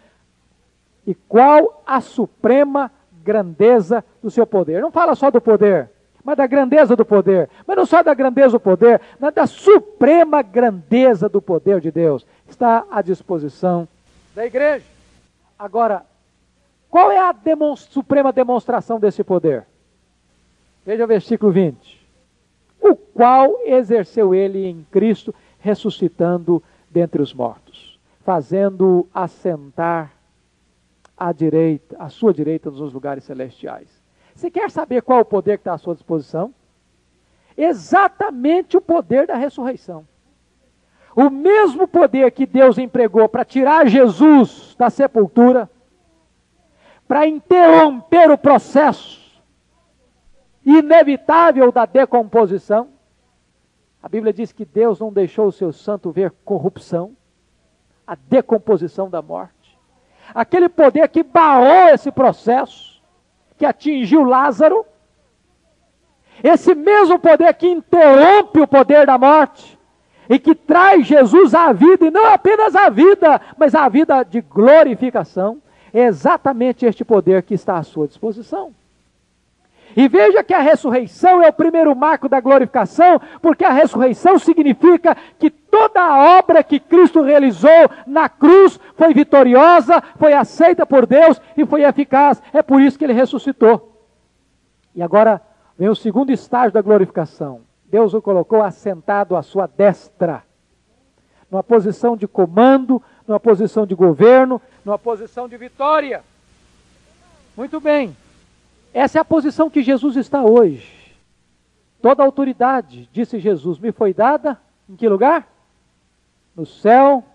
E 1.08 1.16
qual 1.16 1.82
a 1.86 2.02
suprema 2.02 2.92
grandeza 3.24 4.04
do 4.22 4.30
seu 4.30 4.46
poder? 4.46 4.82
Não 4.82 4.92
fala 4.92 5.16
só 5.16 5.32
do 5.32 5.40
poder, 5.40 5.90
mas 6.24 6.36
da 6.36 6.46
grandeza 6.46 6.96
do 6.96 7.06
poder. 7.06 7.50
Mas 7.66 7.78
não 7.78 7.86
só 7.86 8.04
da 8.04 8.14
grandeza 8.14 8.52
do 8.52 8.60
poder, 8.60 9.00
mas 9.18 9.34
da 9.34 9.48
suprema 9.48 10.42
grandeza 10.42 11.30
do 11.30 11.42
poder 11.42 11.80
de 11.80 11.90
Deus. 11.90 12.28
Está 12.48 12.84
à 12.92 13.02
disposição 13.02 13.88
da 14.36 14.46
igreja. 14.46 14.91
Agora, 15.62 16.04
qual 16.90 17.12
é 17.12 17.20
a 17.20 17.36
suprema 17.76 18.34
demonstração 18.34 19.00
desse 19.00 19.24
poder? 19.24 19.68
Veja 20.84 21.04
o 21.04 21.08
versículo 21.08 21.52
20. 21.52 22.02
O 22.82 22.96
qual 22.96 23.60
exerceu 23.64 24.34
ele 24.34 24.66
em 24.66 24.84
Cristo, 24.90 25.36
ressuscitando 25.60 26.64
dentre 26.90 27.22
os 27.22 27.32
mortos, 27.32 28.00
fazendo 28.22 29.08
assentar 29.14 30.12
à 31.16 31.32
direita, 31.32 31.96
à 32.00 32.10
sua 32.10 32.34
direita 32.34 32.72
nos 32.72 32.92
lugares 32.92 33.24
celestiais. 33.24 33.88
Você 34.34 34.50
quer 34.50 34.72
saber 34.72 35.04
qual 35.04 35.20
o 35.20 35.26
poder 35.26 35.60
que 35.60 35.62
está 35.62 35.74
à 35.74 35.78
sua 35.78 35.94
disposição? 35.94 36.52
Exatamente 37.56 38.78
o 38.78 38.82
poder 38.82 39.28
da 39.28 39.36
ressurreição. 39.36 40.08
O 41.16 41.30
mesmo 41.30 41.88
poder 41.88 42.32
que 42.32 42.46
Deus 42.46 42.78
empregou 42.78 43.28
para 43.28 43.44
tirar 43.44 43.88
Jesus 43.88 44.76
da 44.78 44.90
sepultura, 44.90 45.70
para 47.08 47.28
interromper 47.28 48.32
o 48.32 48.38
processo 48.38 49.22
inevitável 50.66 51.72
da 51.72 51.86
decomposição. 51.86 52.90
A 54.02 54.08
Bíblia 54.08 54.34
diz 54.34 54.52
que 54.52 54.66
Deus 54.66 55.00
não 55.00 55.12
deixou 55.12 55.48
o 55.48 55.52
seu 55.52 55.72
santo 55.72 56.12
ver 56.12 56.32
corrupção, 56.46 57.16
a 58.06 58.16
decomposição 58.16 59.10
da 59.10 59.22
morte. 59.22 59.78
Aquele 60.34 60.70
poder 60.70 61.08
que 61.10 61.24
barrou 61.24 61.90
esse 61.90 62.12
processo, 62.12 63.02
que 63.58 63.66
atingiu 63.66 64.24
Lázaro, 64.24 64.86
esse 66.44 66.74
mesmo 66.74 67.20
poder 67.20 67.54
que 67.54 67.68
interrompe 67.68 68.62
o 68.62 68.68
poder 68.68 69.06
da 69.06 69.18
morte, 69.18 69.78
e 70.32 70.40
que 70.40 70.56
traz 70.56 71.06
Jesus 71.06 71.54
à 71.54 71.74
vida, 71.74 72.06
e 72.06 72.10
não 72.10 72.26
apenas 72.28 72.74
à 72.74 72.90
vida, 72.90 73.42
mas 73.58 73.76
à 73.76 73.90
vida 73.90 74.24
de 74.24 74.40
glorificação, 74.40 75.62
é 75.94 76.06
exatamente 76.06 76.86
este 76.86 77.04
poder 77.04 77.44
que 77.44 77.54
está 77.54 77.78
à 77.78 77.84
sua 77.84 78.08
disposição. 78.08 78.74
E 79.94 80.08
veja 80.08 80.42
que 80.42 80.54
a 80.54 80.62
ressurreição 80.62 81.44
é 81.44 81.50
o 81.50 81.54
primeiro 81.54 81.94
marco 81.94 82.30
da 82.30 82.40
glorificação, 82.40 83.20
porque 83.42 83.66
a 83.66 83.74
ressurreição 83.74 84.40
significa 84.40 85.18
que 85.38 85.50
toda 85.50 86.02
a 86.02 86.38
obra 86.40 86.64
que 86.64 86.80
Cristo 86.80 87.22
realizou 87.22 87.90
na 88.08 88.30
cruz 88.30 88.80
foi 88.96 89.14
vitoriosa, 89.14 90.02
foi 90.18 90.32
aceita 90.32 90.86
por 90.86 91.06
Deus 91.06 91.42
e 91.58 91.66
foi 91.66 91.84
eficaz. 91.84 92.42
É 92.54 92.62
por 92.62 92.80
isso 92.80 92.98
que 92.98 93.04
ele 93.04 93.12
ressuscitou. 93.12 94.02
E 94.96 95.04
agora 95.04 95.42
vem 95.78 95.90
o 95.90 95.96
segundo 95.96 96.32
estágio 96.32 96.72
da 96.72 96.82
glorificação. 96.82 97.70
Deus 97.92 98.14
o 98.14 98.22
colocou 98.22 98.64
assentado 98.64 99.36
à 99.36 99.44
sua 99.44 99.68
destra, 99.68 100.44
numa 101.52 101.62
posição 101.62 102.16
de 102.16 102.26
comando, 102.26 103.04
numa 103.28 103.40
posição 103.40 103.86
de 103.86 103.94
governo, 103.94 104.62
numa 104.86 104.98
posição 104.98 105.46
de 105.46 105.58
vitória. 105.58 106.24
Muito 107.56 107.82
bem. 107.82 108.16
Essa 108.94 109.18
é 109.18 109.22
a 109.22 109.26
posição 109.26 109.70
que 109.70 109.84
Jesus 109.84 110.16
está 110.16 110.42
hoje. 110.42 111.14
Toda 112.02 112.24
autoridade, 112.24 113.10
disse 113.12 113.40
Jesus, 113.40 113.78
me 113.78 113.92
foi 113.92 114.14
dada 114.14 114.58
em 114.90 114.96
que 114.96 115.10
lugar? 115.10 115.46
No 116.56 116.66
céu 116.66 117.26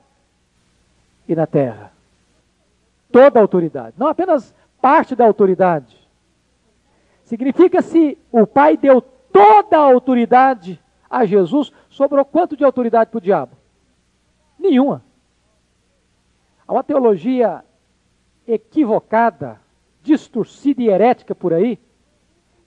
e 1.28 1.34
na 1.34 1.46
terra. 1.46 1.92
Toda 3.12 3.38
autoridade, 3.38 3.94
não 3.98 4.08
apenas 4.08 4.54
parte 4.80 5.14
da 5.14 5.26
autoridade. 5.26 5.96
Significa 7.24 7.82
se 7.82 8.16
o 8.32 8.46
Pai 8.46 8.78
deu 8.78 9.04
toda 9.32 9.76
a 9.76 9.80
autoridade 9.80 10.82
a 11.08 11.24
Jesus, 11.24 11.72
sobrou 11.88 12.24
quanto 12.24 12.56
de 12.56 12.64
autoridade 12.64 13.10
para 13.10 13.18
o 13.18 13.20
diabo? 13.20 13.56
Nenhuma. 14.58 15.04
Há 16.66 16.72
uma 16.72 16.82
teologia 16.82 17.64
equivocada, 18.46 19.60
distorcida 20.02 20.82
e 20.82 20.88
herética 20.88 21.34
por 21.34 21.52
aí, 21.52 21.78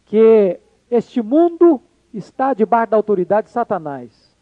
que 0.06 0.60
este 0.90 1.22
mundo 1.22 1.82
está 2.14 2.54
debaixo 2.54 2.92
da 2.92 2.98
autoridade 2.98 3.48
de 3.48 3.54
Satanás. 3.54 4.36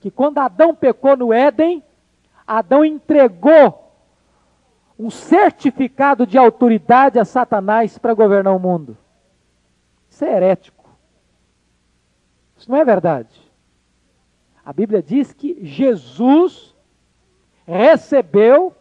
Que 0.00 0.10
quando 0.10 0.38
Adão 0.38 0.74
pecou 0.74 1.16
no 1.16 1.32
Éden, 1.32 1.82
Adão 2.46 2.84
entregou 2.84 3.86
um 4.98 5.10
certificado 5.10 6.26
de 6.26 6.38
autoridade 6.38 7.18
a 7.18 7.24
Satanás 7.24 7.98
para 7.98 8.14
governar 8.14 8.54
o 8.54 8.58
mundo. 8.58 8.96
Isso 10.08 10.24
é 10.24 10.34
herético. 10.34 10.75
Isso 12.56 12.70
não 12.70 12.78
é 12.78 12.84
verdade. 12.84 13.28
A 14.64 14.72
Bíblia 14.72 15.02
diz 15.02 15.32
que 15.32 15.58
Jesus 15.62 16.74
recebeu 17.66 18.74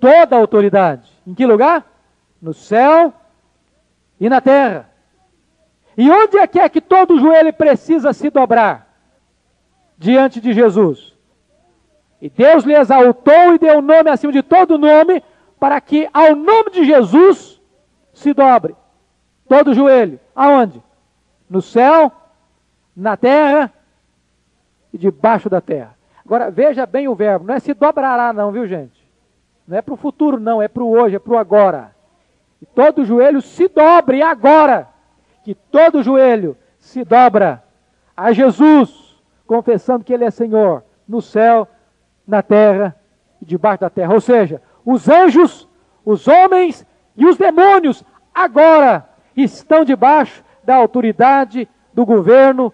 toda 0.00 0.36
a 0.36 0.38
autoridade. 0.38 1.10
Em 1.26 1.34
que 1.34 1.44
lugar? 1.44 1.86
No 2.40 2.54
céu 2.54 3.12
e 4.18 4.28
na 4.28 4.40
terra. 4.40 4.90
E 5.96 6.10
onde 6.10 6.38
é 6.38 6.46
que 6.46 6.58
é 6.58 6.68
que 6.68 6.80
todo 6.80 7.18
joelho 7.18 7.52
precisa 7.52 8.12
se 8.12 8.30
dobrar? 8.30 8.88
Diante 9.98 10.40
de 10.40 10.52
Jesus. 10.52 11.14
E 12.20 12.30
Deus 12.30 12.64
lhe 12.64 12.74
exaltou 12.74 13.54
e 13.54 13.58
deu 13.58 13.82
nome 13.82 14.08
acima 14.08 14.32
de 14.32 14.42
todo 14.42 14.78
nome, 14.78 15.22
para 15.58 15.80
que 15.80 16.08
ao 16.12 16.34
nome 16.34 16.70
de 16.70 16.84
Jesus 16.84 17.60
se 18.12 18.32
dobre 18.32 18.74
todo 19.48 19.74
joelho. 19.74 20.18
Aonde? 20.34 20.82
No 21.50 21.60
céu, 21.60 22.10
na 22.96 23.16
terra 23.16 23.72
e 24.92 24.98
debaixo 24.98 25.48
da 25.48 25.60
terra. 25.60 25.96
Agora 26.24 26.50
veja 26.50 26.86
bem 26.86 27.08
o 27.08 27.14
verbo, 27.14 27.46
não 27.46 27.54
é 27.54 27.58
se 27.58 27.74
dobrará, 27.74 28.32
não, 28.32 28.52
viu 28.52 28.66
gente? 28.66 29.02
Não 29.66 29.76
é 29.76 29.82
para 29.82 29.94
o 29.94 29.96
futuro, 29.96 30.38
não, 30.38 30.60
é 30.60 30.68
para 30.68 30.82
o 30.82 30.90
hoje, 30.90 31.16
é 31.16 31.18
para 31.18 31.32
o 31.32 31.38
agora. 31.38 31.94
E 32.60 32.66
todo 32.66 33.04
joelho 33.04 33.40
se 33.40 33.68
dobre 33.68 34.22
agora. 34.22 34.88
Que 35.44 35.54
todo 35.54 36.02
joelho 36.02 36.56
se 36.78 37.04
dobra 37.04 37.62
a 38.16 38.32
Jesus, 38.32 39.20
confessando 39.46 40.04
que 40.04 40.12
Ele 40.12 40.24
é 40.24 40.30
Senhor 40.30 40.84
no 41.08 41.20
céu, 41.20 41.66
na 42.26 42.42
terra 42.42 42.94
e 43.40 43.44
debaixo 43.44 43.80
da 43.80 43.90
terra. 43.90 44.14
Ou 44.14 44.20
seja, 44.20 44.62
os 44.84 45.08
anjos, 45.08 45.68
os 46.04 46.28
homens 46.28 46.86
e 47.16 47.26
os 47.26 47.36
demônios 47.36 48.04
agora 48.34 49.08
estão 49.36 49.84
debaixo 49.84 50.44
da 50.64 50.76
autoridade 50.76 51.68
do 51.92 52.06
governo 52.06 52.72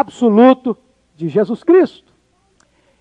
absoluto 0.00 0.76
de 1.16 1.28
Jesus 1.28 1.64
Cristo. 1.64 2.12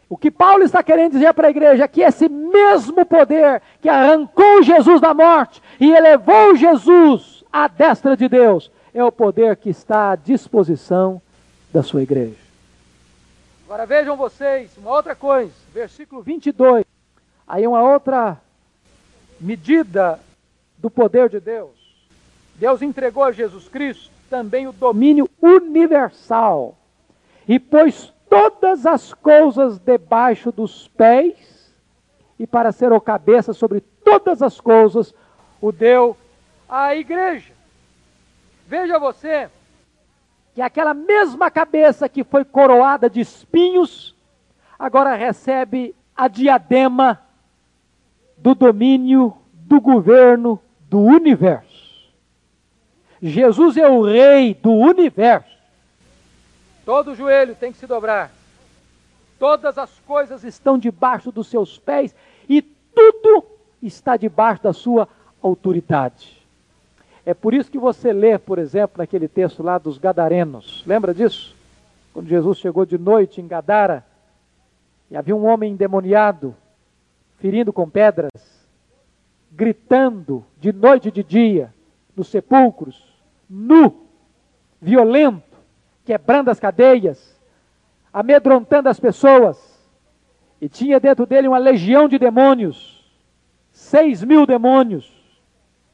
O 0.08 0.16
que 0.16 0.32
Paulo 0.32 0.64
está 0.64 0.82
querendo 0.82 1.14
dizer 1.14 1.34
para 1.34 1.48
a 1.48 1.52
igreja 1.52 1.84
é 1.84 1.88
que 1.88 2.02
esse 2.02 2.30
mesmo 2.30 3.06
poder 3.06 3.62
que 3.82 3.90
arrancou 3.90 4.64
Jesus 4.64 5.02
da 5.02 5.14
morte 5.14 5.62
e 5.80 5.92
elevou 5.92 6.56
Jesus 6.56 7.44
à 7.52 7.68
destra 7.68 8.16
de 8.16 8.30
Deus 8.30 8.72
é 8.94 9.04
o 9.04 9.12
poder 9.12 9.58
que 9.58 9.70
está 9.70 10.12
à 10.12 10.16
disposição 10.16 11.22
da 11.74 11.84
sua 11.84 12.02
igreja. 12.04 12.38
Agora 13.66 13.86
vejam 13.86 14.16
vocês 14.16 14.78
uma 14.78 14.92
outra 14.92 15.16
coisa, 15.16 15.52
versículo 15.74 16.22
22. 16.22 16.86
Aí 17.46 17.68
uma 17.68 17.82
outra 17.82 18.40
medida 19.42 20.20
do 20.78 20.90
poder 20.90 21.28
de 21.28 21.42
Deus. 21.42 21.72
Deus 22.56 22.82
entregou 22.82 23.24
a 23.24 23.34
Jesus 23.34 23.68
Cristo 23.68 24.12
também 24.30 24.66
o 24.68 24.72
domínio 24.72 25.30
universal 25.42 26.78
e 27.48 27.60
pôs 27.60 28.14
todas 28.30 28.86
as 28.86 29.14
coisas 29.14 29.78
debaixo 29.80 30.52
dos 30.52 30.88
pés, 30.90 31.74
e 32.38 32.46
para 32.46 32.72
ser 32.72 32.92
o 32.92 33.00
cabeça 33.00 33.54
sobre 33.54 33.82
todas 34.04 34.42
as 34.42 34.60
coisas, 34.60 35.14
o 35.62 35.72
deu 35.72 36.18
à 36.68 36.96
igreja. 36.96 37.54
Veja 38.68 39.00
você 39.00 39.50
que 40.54 40.62
aquela 40.62 40.94
mesma 40.94 41.52
cabeça 41.52 42.10
que 42.10 42.24
foi 42.24 42.44
coroada 42.44 43.10
de 43.10 43.20
espinhos, 43.20 44.16
agora 44.80 45.14
recebe 45.14 45.94
a 46.16 46.28
diadema 46.28 47.22
do 48.38 48.56
domínio, 48.56 49.36
do 49.54 49.82
governo, 49.82 50.60
do 50.90 51.00
universo. 51.00 52.14
Jesus 53.22 53.76
é 53.78 53.88
o 53.88 54.04
rei 54.04 54.54
do 54.54 54.72
universo. 54.72 55.55
Todo 56.86 57.16
joelho 57.16 57.56
tem 57.56 57.72
que 57.72 57.80
se 57.80 57.88
dobrar. 57.88 58.32
Todas 59.40 59.78
as 59.78 60.00
coisas 60.02 60.44
estão 60.44 60.78
debaixo 60.78 61.32
dos 61.32 61.48
seus 61.48 61.80
pés 61.80 62.16
e 62.48 62.62
tudo 62.62 63.44
está 63.82 64.16
debaixo 64.16 64.64
da 64.64 64.72
sua 64.72 65.08
autoridade. 65.42 66.42
É 67.26 67.34
por 67.34 67.54
isso 67.56 67.72
que 67.72 67.80
você 67.80 68.14
lê, 68.14 68.38
por 68.38 68.60
exemplo, 68.60 69.00
naquele 69.00 69.28
texto 69.28 69.64
lá 69.64 69.80
dos 69.80 69.98
Gadarenos. 69.98 70.84
Lembra 70.86 71.14
disso? 71.14 71.56
Quando 72.14 72.28
Jesus 72.28 72.60
chegou 72.60 72.86
de 72.86 72.98
noite 72.98 73.42
em 73.42 73.48
Gadara 73.48 74.06
e 75.10 75.18
havia 75.18 75.36
um 75.36 75.46
homem 75.46 75.74
endemoniado, 75.74 76.56
ferindo 77.40 77.74
com 77.74 77.90
pedras, 77.90 78.32
gritando 79.52 80.46
de 80.60 80.72
noite 80.72 81.08
e 81.08 81.12
de 81.12 81.24
dia 81.24 81.74
nos 82.16 82.28
sepulcros, 82.28 83.04
nu, 83.50 84.06
violento 84.80 85.55
quebrando 86.06 86.50
as 86.50 86.60
cadeias, 86.60 87.36
amedrontando 88.14 88.88
as 88.88 89.00
pessoas. 89.00 89.76
E 90.62 90.70
tinha 90.70 91.00
dentro 91.00 91.26
dele 91.26 91.48
uma 91.48 91.58
legião 91.58 92.08
de 92.08 92.18
demônios, 92.18 93.04
seis 93.72 94.24
mil 94.24 94.46
demônios. 94.46 95.14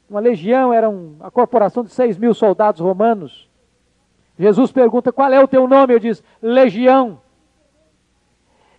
Uma 0.08 0.20
legião 0.20 0.72
era 0.74 0.90
uma 0.90 1.32
corporação 1.32 1.84
de 1.84 1.90
seis 1.90 2.18
mil 2.18 2.34
soldados 2.34 2.82
romanos. 2.82 3.50
Jesus 4.38 4.72
pergunta: 4.72 5.12
Qual 5.12 5.32
é 5.32 5.42
o 5.42 5.48
teu 5.48 5.68
nome? 5.68 5.94
Eu 5.94 6.00
diz: 6.00 6.22
Legião. 6.42 7.20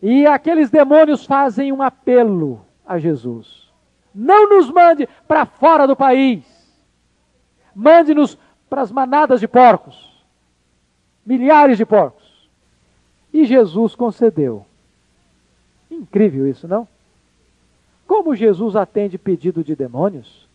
E 0.00 0.26
aqueles 0.26 0.70
demônios 0.70 1.24
fazem 1.24 1.72
um 1.72 1.82
apelo 1.82 2.64
a 2.86 2.98
Jesus: 2.98 3.72
Não 4.14 4.48
nos 4.48 4.70
mande 4.70 5.08
para 5.26 5.46
fora 5.46 5.86
do 5.86 5.96
país, 5.96 6.44
mande-nos 7.74 8.38
para 8.68 8.82
as 8.82 8.92
manadas 8.92 9.40
de 9.40 9.48
porcos 9.48 10.11
milhares 11.24 11.78
de 11.78 11.86
porcos. 11.86 12.48
E 13.32 13.44
Jesus 13.44 13.94
concedeu. 13.94 14.66
Incrível 15.90 16.46
isso, 16.46 16.68
não? 16.68 16.86
Como 18.06 18.34
Jesus 18.34 18.76
atende 18.76 19.16
pedido 19.16 19.64
de 19.64 19.74
demônios? 19.74 20.46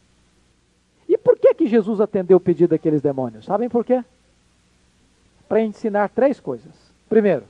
E 1.08 1.17
por 1.17 1.38
que 1.38 1.53
que 1.53 1.67
Jesus 1.67 2.01
atendeu 2.01 2.38
o 2.38 2.41
pedido 2.41 2.71
daqueles 2.71 3.01
demônios? 3.01 3.45
Sabem 3.45 3.69
por 3.69 3.84
quê? 3.84 4.03
Para 5.47 5.62
ensinar 5.62 6.10
três 6.10 6.39
coisas. 6.39 6.73
Primeiro, 7.08 7.45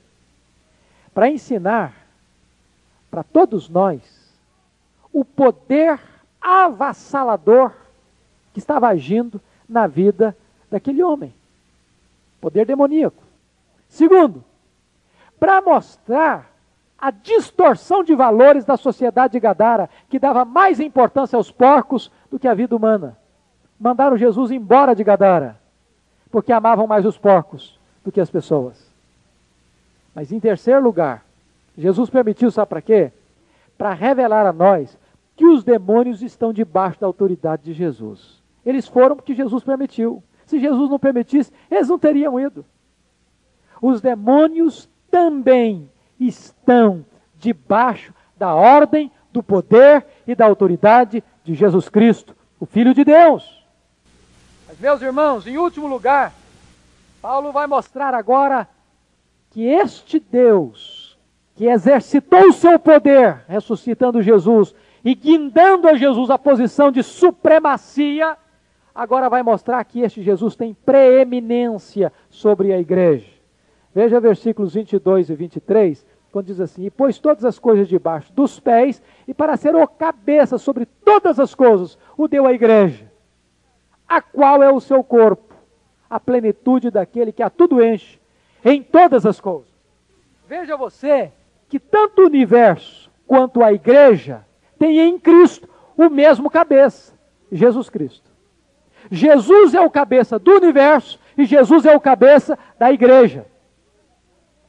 para 1.12 1.28
ensinar 1.28 2.06
para 3.10 3.22
todos 3.22 3.68
nós 3.68 4.00
o 5.12 5.24
poder 5.24 5.98
avassalador 6.40 7.72
que 8.52 8.60
estava 8.60 8.88
agindo 8.88 9.40
na 9.68 9.86
vida 9.86 10.36
daquele 10.70 11.02
homem 11.02 11.32
poder 12.40 12.66
demoníaco. 12.66 13.22
Segundo, 13.88 14.44
para 15.38 15.60
mostrar 15.60 16.50
a 16.98 17.10
distorção 17.10 18.02
de 18.02 18.14
valores 18.14 18.64
da 18.64 18.76
sociedade 18.76 19.34
de 19.34 19.40
Gadara, 19.40 19.88
que 20.08 20.18
dava 20.18 20.44
mais 20.44 20.80
importância 20.80 21.36
aos 21.36 21.50
porcos 21.50 22.10
do 22.28 22.38
que 22.38 22.48
à 22.48 22.54
vida 22.54 22.74
humana. 22.74 23.16
Mandaram 23.78 24.16
Jesus 24.16 24.50
embora 24.50 24.94
de 24.94 25.04
Gadara, 25.04 25.56
porque 26.30 26.52
amavam 26.52 26.88
mais 26.88 27.06
os 27.06 27.16
porcos 27.16 27.78
do 28.04 28.10
que 28.10 28.20
as 28.20 28.30
pessoas. 28.30 28.92
Mas 30.12 30.32
em 30.32 30.40
terceiro 30.40 30.82
lugar, 30.82 31.24
Jesus 31.76 32.10
permitiu, 32.10 32.50
sabe 32.50 32.68
para 32.68 32.82
quê? 32.82 33.12
Para 33.76 33.92
revelar 33.92 34.44
a 34.44 34.52
nós 34.52 34.98
que 35.36 35.46
os 35.46 35.62
demônios 35.62 36.20
estão 36.20 36.52
debaixo 36.52 37.00
da 37.00 37.06
autoridade 37.06 37.62
de 37.62 37.72
Jesus. 37.72 38.42
Eles 38.66 38.88
foram 38.88 39.14
porque 39.14 39.36
Jesus 39.36 39.62
permitiu. 39.62 40.20
Se 40.48 40.58
Jesus 40.58 40.88
não 40.88 40.98
permitisse, 40.98 41.52
eles 41.70 41.88
não 41.88 41.98
teriam 41.98 42.40
ido. 42.40 42.64
Os 43.82 44.00
demônios 44.00 44.88
também 45.10 45.90
estão 46.18 47.04
debaixo 47.36 48.14
da 48.34 48.54
ordem, 48.54 49.12
do 49.30 49.42
poder 49.42 50.06
e 50.26 50.34
da 50.34 50.46
autoridade 50.46 51.22
de 51.44 51.54
Jesus 51.54 51.90
Cristo, 51.90 52.34
o 52.58 52.64
Filho 52.64 52.94
de 52.94 53.04
Deus. 53.04 53.62
Mas, 54.66 54.80
meus 54.80 55.02
irmãos, 55.02 55.46
em 55.46 55.58
último 55.58 55.86
lugar, 55.86 56.32
Paulo 57.20 57.52
vai 57.52 57.66
mostrar 57.66 58.14
agora 58.14 58.66
que 59.50 59.66
este 59.66 60.18
Deus, 60.18 61.18
que 61.56 61.66
exercitou 61.66 62.48
o 62.48 62.52
seu 62.54 62.78
poder 62.78 63.44
ressuscitando 63.46 64.22
Jesus 64.22 64.74
e 65.04 65.14
guindando 65.14 65.88
a 65.88 65.94
Jesus 65.94 66.30
a 66.30 66.38
posição 66.38 66.90
de 66.90 67.02
supremacia, 67.02 68.34
agora 68.98 69.28
vai 69.28 69.44
mostrar 69.44 69.84
que 69.84 70.00
este 70.00 70.22
Jesus 70.22 70.56
tem 70.56 70.74
preeminência 70.74 72.12
sobre 72.28 72.72
a 72.72 72.80
igreja. 72.80 73.30
Veja 73.94 74.18
versículos 74.18 74.74
22 74.74 75.30
e 75.30 75.36
23, 75.36 76.04
quando 76.32 76.46
diz 76.46 76.60
assim: 76.60 76.84
E 76.84 76.90
pôs 76.90 77.20
todas 77.20 77.44
as 77.44 77.60
coisas 77.60 77.86
debaixo 77.86 78.32
dos 78.32 78.58
pés, 78.58 79.00
e 79.28 79.32
para 79.32 79.56
ser 79.56 79.76
o 79.76 79.86
cabeça 79.86 80.58
sobre 80.58 80.84
todas 80.84 81.38
as 81.38 81.54
coisas, 81.54 81.96
o 82.16 82.26
deu 82.26 82.44
à 82.44 82.52
igreja, 82.52 83.08
a 84.06 84.20
qual 84.20 84.64
é 84.64 84.70
o 84.70 84.80
seu 84.80 85.04
corpo, 85.04 85.54
a 86.10 86.18
plenitude 86.18 86.90
daquele 86.90 87.30
que 87.30 87.42
a 87.42 87.48
tudo 87.48 87.80
enche, 87.80 88.18
em 88.64 88.82
todas 88.82 89.24
as 89.24 89.40
coisas. 89.40 89.68
Veja 90.48 90.76
você 90.76 91.30
que 91.68 91.78
tanto 91.78 92.22
o 92.22 92.26
universo 92.26 93.08
quanto 93.28 93.62
a 93.62 93.72
igreja 93.72 94.44
tem 94.76 94.98
em 94.98 95.20
Cristo 95.20 95.68
o 95.96 96.10
mesmo 96.10 96.50
cabeça, 96.50 97.14
Jesus 97.52 97.88
Cristo. 97.88 98.27
Jesus 99.10 99.74
é 99.74 99.80
o 99.80 99.90
cabeça 99.90 100.38
do 100.38 100.52
universo 100.52 101.18
e 101.36 101.44
Jesus 101.44 101.86
é 101.86 101.94
o 101.94 102.00
cabeça 102.00 102.58
da 102.78 102.92
igreja. 102.92 103.46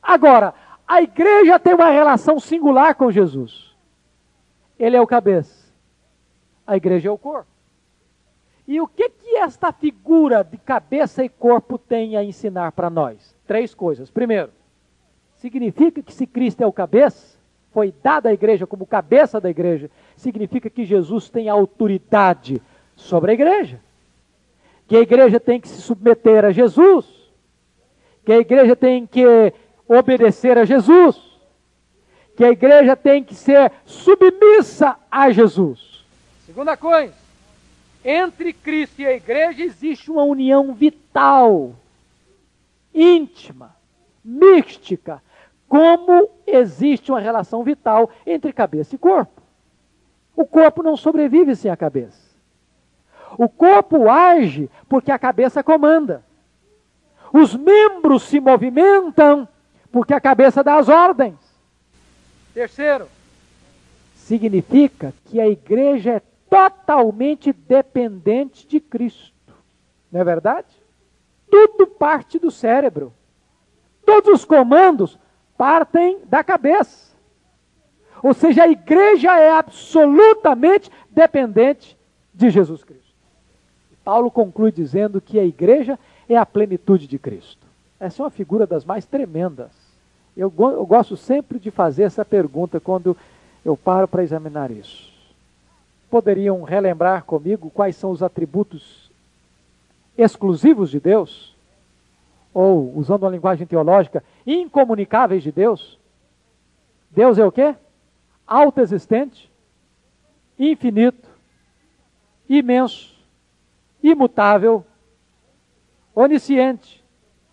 Agora, 0.01 0.53
a 0.87 1.01
igreja 1.01 1.59
tem 1.59 1.73
uma 1.73 1.89
relação 1.89 2.39
singular 2.39 2.95
com 2.95 3.11
Jesus. 3.11 3.75
Ele 4.77 4.95
é 4.95 5.01
o 5.01 5.07
cabeça. 5.07 5.71
A 6.65 6.77
igreja 6.77 7.09
é 7.09 7.11
o 7.11 7.17
corpo. 7.17 7.49
E 8.67 8.79
o 8.79 8.87
que 8.87 9.09
que 9.09 9.35
esta 9.35 9.71
figura 9.71 10.43
de 10.43 10.57
cabeça 10.57 11.23
e 11.23 11.29
corpo 11.29 11.77
tem 11.77 12.15
a 12.15 12.23
ensinar 12.23 12.71
para 12.71 12.89
nós? 12.89 13.35
Três 13.47 13.73
coisas. 13.73 14.11
Primeiro, 14.11 14.51
significa 15.35 16.03
que 16.03 16.13
se 16.13 16.27
Cristo 16.27 16.61
é 16.61 16.67
o 16.67 16.71
cabeça, 16.71 17.37
foi 17.71 17.93
dado 18.03 18.27
à 18.27 18.33
igreja 18.33 18.67
como 18.67 18.85
cabeça 18.85 19.41
da 19.41 19.49
igreja, 19.49 19.89
significa 20.15 20.69
que 20.69 20.85
Jesus 20.85 21.29
tem 21.29 21.49
autoridade 21.49 22.61
sobre 22.95 23.31
a 23.31 23.33
igreja. 23.33 23.79
Que 24.89 24.97
a 24.97 24.99
igreja 24.99 25.39
tem 25.39 25.61
que 25.61 25.69
se 25.69 25.81
submeter 25.81 26.43
a 26.43 26.51
Jesus. 26.51 27.05
Que 28.25 28.33
a 28.33 28.37
igreja 28.39 28.75
tem 28.75 29.07
que 29.07 29.53
obedecer 29.89 30.55
a 30.55 30.65
Jesus, 30.65 31.19
que 32.37 32.45
a 32.45 32.51
igreja 32.51 32.95
tem 32.95 33.23
que 33.23 33.33
ser 33.33 33.71
submissa 33.83 34.95
a 35.09 35.31
Jesus. 35.31 36.05
Segunda 36.45 36.77
coisa, 36.77 37.15
entre 38.05 38.53
Cristo 38.53 39.01
e 39.01 39.07
a 39.07 39.15
igreja 39.15 39.63
existe 39.63 40.11
uma 40.11 40.23
união 40.23 40.75
vital, 40.75 41.73
íntima, 42.93 43.75
mística, 44.23 45.23
como 45.67 46.29
existe 46.45 47.11
uma 47.11 47.19
relação 47.19 47.63
vital 47.63 48.11
entre 48.27 48.53
cabeça 48.53 48.93
e 48.93 48.97
corpo. 48.99 49.41
O 50.35 50.45
corpo 50.45 50.83
não 50.83 50.95
sobrevive 50.95 51.55
sem 51.55 51.69
a 51.71 51.75
cabeça. 51.75 52.28
O 53.37 53.47
corpo 53.47 54.09
age 54.09 54.69
porque 54.87 55.11
a 55.11 55.19
cabeça 55.19 55.63
comanda. 55.63 56.23
Os 57.31 57.55
membros 57.55 58.23
se 58.23 58.39
movimentam 58.39 59.47
porque 59.91 60.13
a 60.13 60.21
cabeça 60.21 60.63
dá 60.63 60.77
as 60.77 60.89
ordens. 60.89 61.37
Terceiro, 62.53 63.07
significa 64.15 65.13
que 65.25 65.39
a 65.39 65.47
igreja 65.47 66.13
é 66.13 66.21
totalmente 66.49 67.53
dependente 67.53 68.67
de 68.67 68.79
Cristo. 68.79 69.53
Não 70.11 70.21
é 70.21 70.23
verdade? 70.23 70.67
Tudo 71.49 71.87
parte 71.87 72.39
do 72.39 72.51
cérebro. 72.51 73.13
Todos 74.05 74.39
os 74.39 74.45
comandos 74.45 75.17
partem 75.57 76.19
da 76.25 76.43
cabeça. 76.43 77.15
Ou 78.21 78.33
seja, 78.33 78.63
a 78.63 78.67
igreja 78.67 79.37
é 79.37 79.51
absolutamente 79.51 80.91
dependente 81.09 81.97
de 82.33 82.49
Jesus 82.49 82.83
Cristo. 82.83 83.08
Paulo 84.09 84.31
conclui 84.31 84.71
dizendo 84.71 85.21
que 85.21 85.37
a 85.37 85.45
igreja 85.45 85.99
é 86.27 86.35
a 86.35 86.43
plenitude 86.43 87.05
de 87.05 87.19
Cristo. 87.19 87.67
Essa 87.99 88.23
é 88.23 88.25
uma 88.25 88.31
figura 88.31 88.65
das 88.65 88.83
mais 88.83 89.05
tremendas. 89.05 89.69
Eu, 90.35 90.51
eu 90.57 90.83
gosto 90.83 91.15
sempre 91.15 91.59
de 91.59 91.69
fazer 91.69 92.01
essa 92.01 92.25
pergunta 92.25 92.79
quando 92.79 93.15
eu 93.63 93.77
paro 93.77 94.07
para 94.07 94.23
examinar 94.23 94.71
isso. 94.71 95.13
Poderiam 96.09 96.63
relembrar 96.63 97.23
comigo 97.23 97.69
quais 97.69 97.95
são 97.97 98.09
os 98.09 98.23
atributos 98.23 99.11
exclusivos 100.17 100.89
de 100.89 100.99
Deus? 100.99 101.55
Ou, 102.51 102.97
usando 102.97 103.21
uma 103.21 103.31
linguagem 103.31 103.67
teológica, 103.67 104.23
incomunicáveis 104.43 105.43
de 105.43 105.51
Deus? 105.51 105.99
Deus 107.11 107.37
é 107.37 107.45
o 107.45 107.51
quê? 107.51 107.75
Autoexistente, 108.47 109.51
infinito, 110.57 111.29
imenso, 112.49 113.08
imutável, 114.01 114.85
onisciente, 116.13 117.03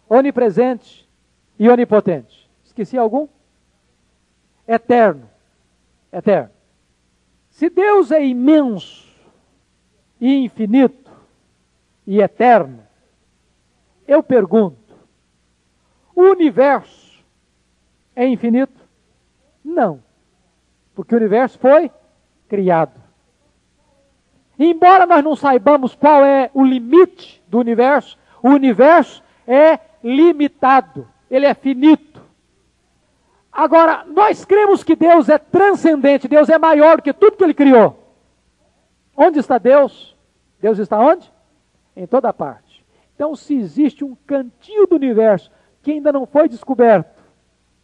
onipresente 0.08 1.08
e 1.58 1.68
onipotente. 1.68 2.48
Esqueci 2.64 2.96
algum? 2.96 3.28
Eterno. 4.66 5.28
Eterno. 6.12 6.50
Se 7.50 7.70
Deus 7.70 8.10
é 8.10 8.24
imenso 8.24 9.06
e 10.20 10.44
infinito 10.44 11.10
e 12.06 12.20
eterno, 12.20 12.86
eu 14.06 14.22
pergunto: 14.22 14.94
o 16.14 16.22
universo 16.22 17.24
é 18.14 18.26
infinito? 18.26 18.80
Não. 19.64 20.02
Porque 20.94 21.14
o 21.14 21.18
universo 21.18 21.58
foi 21.58 21.90
criado. 22.48 23.05
Embora 24.58 25.06
nós 25.06 25.22
não 25.22 25.36
saibamos 25.36 25.94
qual 25.94 26.24
é 26.24 26.50
o 26.54 26.64
limite 26.64 27.42
do 27.48 27.58
universo, 27.58 28.18
o 28.42 28.48
universo 28.48 29.22
é 29.46 29.78
limitado, 30.02 31.08
ele 31.30 31.46
é 31.46 31.54
finito. 31.54 32.22
Agora, 33.52 34.04
nós 34.06 34.44
cremos 34.44 34.84
que 34.84 34.94
Deus 34.94 35.28
é 35.28 35.38
transcendente, 35.38 36.28
Deus 36.28 36.48
é 36.48 36.58
maior 36.58 36.96
do 36.96 37.02
que 37.02 37.12
tudo 37.12 37.36
que 37.36 37.44
ele 37.44 37.54
criou. 37.54 37.98
Onde 39.16 39.38
está 39.38 39.58
Deus? 39.58 40.14
Deus 40.60 40.78
está 40.78 40.98
onde? 40.98 41.30
Em 41.96 42.06
toda 42.06 42.32
parte. 42.32 42.84
Então, 43.14 43.34
se 43.34 43.54
existe 43.54 44.04
um 44.04 44.14
cantinho 44.26 44.86
do 44.86 44.96
universo 44.96 45.50
que 45.82 45.92
ainda 45.92 46.12
não 46.12 46.26
foi 46.26 46.48
descoberto, 46.48 47.22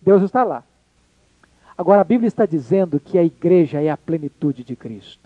Deus 0.00 0.22
está 0.22 0.44
lá. 0.44 0.62
Agora, 1.76 2.02
a 2.02 2.04
Bíblia 2.04 2.28
está 2.28 2.44
dizendo 2.44 3.00
que 3.00 3.18
a 3.18 3.24
igreja 3.24 3.80
é 3.80 3.88
a 3.88 3.96
plenitude 3.96 4.62
de 4.62 4.76
Cristo. 4.76 5.21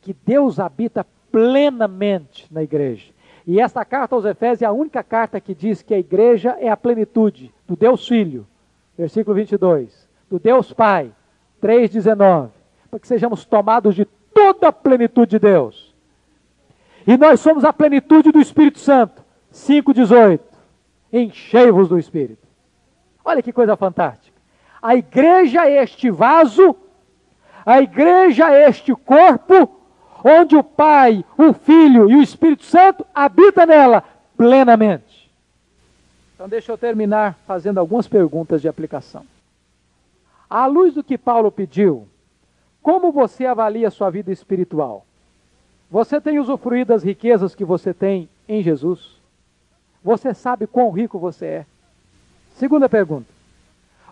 Que 0.00 0.14
Deus 0.24 0.58
habita 0.58 1.06
plenamente 1.30 2.46
na 2.50 2.62
igreja. 2.62 3.12
E 3.46 3.60
esta 3.60 3.84
carta 3.84 4.14
aos 4.14 4.24
Efésios 4.24 4.62
é 4.62 4.66
a 4.66 4.72
única 4.72 5.02
carta 5.02 5.40
que 5.40 5.54
diz 5.54 5.82
que 5.82 5.94
a 5.94 5.98
igreja 5.98 6.56
é 6.60 6.68
a 6.68 6.76
plenitude 6.76 7.52
do 7.66 7.76
Deus 7.76 8.06
Filho, 8.06 8.46
versículo 8.96 9.34
22, 9.34 10.08
do 10.28 10.38
Deus 10.38 10.72
Pai, 10.72 11.10
3,19, 11.62 12.50
para 12.90 13.00
que 13.00 13.08
sejamos 13.08 13.44
tomados 13.44 13.94
de 13.94 14.04
toda 14.04 14.68
a 14.68 14.72
plenitude 14.72 15.30
de 15.30 15.38
Deus. 15.38 15.94
E 17.06 17.16
nós 17.16 17.40
somos 17.40 17.64
a 17.64 17.72
plenitude 17.72 18.30
do 18.30 18.40
Espírito 18.40 18.78
Santo, 18.78 19.24
5,18, 19.52 20.40
enchei-vos 21.12 21.88
do 21.88 21.98
Espírito. 21.98 22.46
Olha 23.24 23.42
que 23.42 23.52
coisa 23.52 23.76
fantástica. 23.76 24.38
A 24.82 24.94
igreja 24.94 25.66
é 25.68 25.82
este 25.82 26.10
vaso, 26.10 26.76
a 27.64 27.80
igreja 27.80 28.50
é 28.50 28.68
este 28.68 28.94
corpo, 28.94 29.79
onde 30.24 30.56
o 30.56 30.62
Pai, 30.62 31.24
o 31.36 31.52
Filho 31.52 32.10
e 32.10 32.16
o 32.16 32.22
Espírito 32.22 32.64
Santo 32.64 33.06
habitam 33.14 33.66
nela 33.66 34.04
plenamente. 34.36 35.30
Então, 36.34 36.48
deixa 36.48 36.72
eu 36.72 36.78
terminar 36.78 37.38
fazendo 37.46 37.78
algumas 37.78 38.08
perguntas 38.08 38.62
de 38.62 38.68
aplicação. 38.68 39.26
À 40.48 40.66
luz 40.66 40.94
do 40.94 41.04
que 41.04 41.18
Paulo 41.18 41.52
pediu, 41.52 42.08
como 42.82 43.12
você 43.12 43.44
avalia 43.44 43.88
a 43.88 43.90
sua 43.90 44.10
vida 44.10 44.32
espiritual? 44.32 45.04
Você 45.90 46.20
tem 46.20 46.38
usufruído 46.38 46.88
das 46.88 47.02
riquezas 47.02 47.54
que 47.54 47.64
você 47.64 47.92
tem 47.92 48.28
em 48.48 48.62
Jesus? 48.62 49.20
Você 50.02 50.32
sabe 50.32 50.66
quão 50.66 50.90
rico 50.90 51.18
você 51.18 51.46
é? 51.46 51.66
Segunda 52.54 52.88
pergunta. 52.88 53.28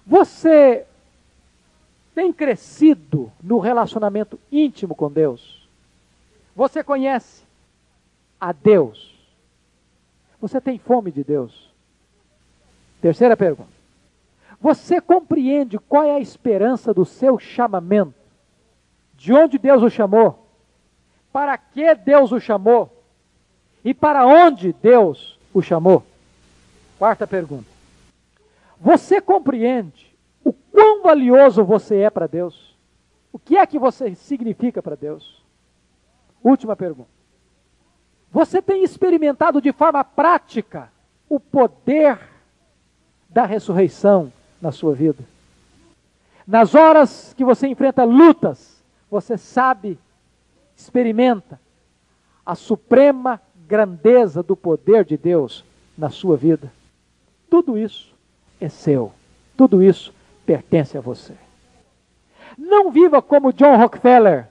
Você 0.07 0.85
tem 2.15 2.33
crescido 2.33 3.33
no 3.43 3.59
relacionamento 3.59 4.39
íntimo 4.51 4.95
com 4.95 5.11
Deus? 5.11 5.58
Você 6.59 6.83
conhece 6.83 7.45
a 8.41 8.51
Deus? 8.51 9.17
Você 10.41 10.61
tem 10.61 10.77
fome 10.77 11.13
de 11.13 11.23
Deus? 11.23 11.71
Terceira 13.01 13.37
pergunta. 13.37 13.71
Você 14.61 15.01
compreende 15.01 15.79
qual 15.79 16.03
é 16.03 16.17
a 16.17 16.21
esperança 16.21 16.93
do 16.93 17.05
seu 17.05 17.39
chamamento? 17.39 18.13
De 19.15 19.33
onde 19.33 19.57
Deus 19.57 19.85
o 19.85 19.89
chamou? 19.89 20.49
Para 21.33 21.57
que 21.57 21.95
Deus 21.95 22.33
o 22.33 22.41
chamou? 22.41 22.91
E 23.85 23.95
para 23.95 24.27
onde 24.27 24.73
Deus 24.73 25.39
o 25.55 25.63
chamou? 25.63 26.03
Quarta 26.99 27.25
pergunta. 27.25 27.71
Você 28.81 29.21
compreende 29.21 30.13
o 30.43 30.53
quão 30.53 31.05
valioso 31.05 31.63
você 31.65 31.99
é 31.99 32.11
para 32.11 32.27
Deus? 32.27 32.77
O 33.33 33.39
que 33.39 33.57
é 33.57 33.65
que 33.65 33.79
você 33.79 34.13
significa 34.17 34.83
para 34.83 34.97
Deus? 34.97 35.38
Última 36.43 36.77
pergunta. 36.77 37.09
Você 38.31 38.61
tem 38.61 38.83
experimentado 38.83 39.61
de 39.61 39.73
forma 39.73 40.05
prática 40.05 40.91
o 41.29 41.41
poder 41.41 42.19
da 43.29 43.45
ressurreição 43.45 44.33
na 44.61 44.71
sua 44.71 44.95
vida? 44.95 45.25
Nas 46.47 46.75
horas 46.75 47.35
que 47.37 47.45
você 47.45 47.67
enfrenta 47.67 48.05
lutas, 48.05 48.83
você 49.11 49.37
sabe, 49.37 49.99
experimenta 50.77 51.61
a 52.45 52.55
suprema 52.55 53.41
grandeza 53.67 54.43
do 54.43 54.57
poder 54.57 55.05
de 55.05 55.17
Deus 55.17 55.65
na 55.97 56.09
sua 56.09 56.37
vida. 56.37 56.73
Tudo 57.51 57.77
isso 57.77 58.15
é 58.61 58.69
seu. 58.69 59.13
Tudo 59.57 59.83
isso 59.83 60.15
pertence 60.47 60.97
a 60.97 61.01
você. 61.01 61.35
Não 62.57 62.91
viva 62.91 63.21
como 63.21 63.53
John 63.53 63.77
Rockefeller, 63.77 64.49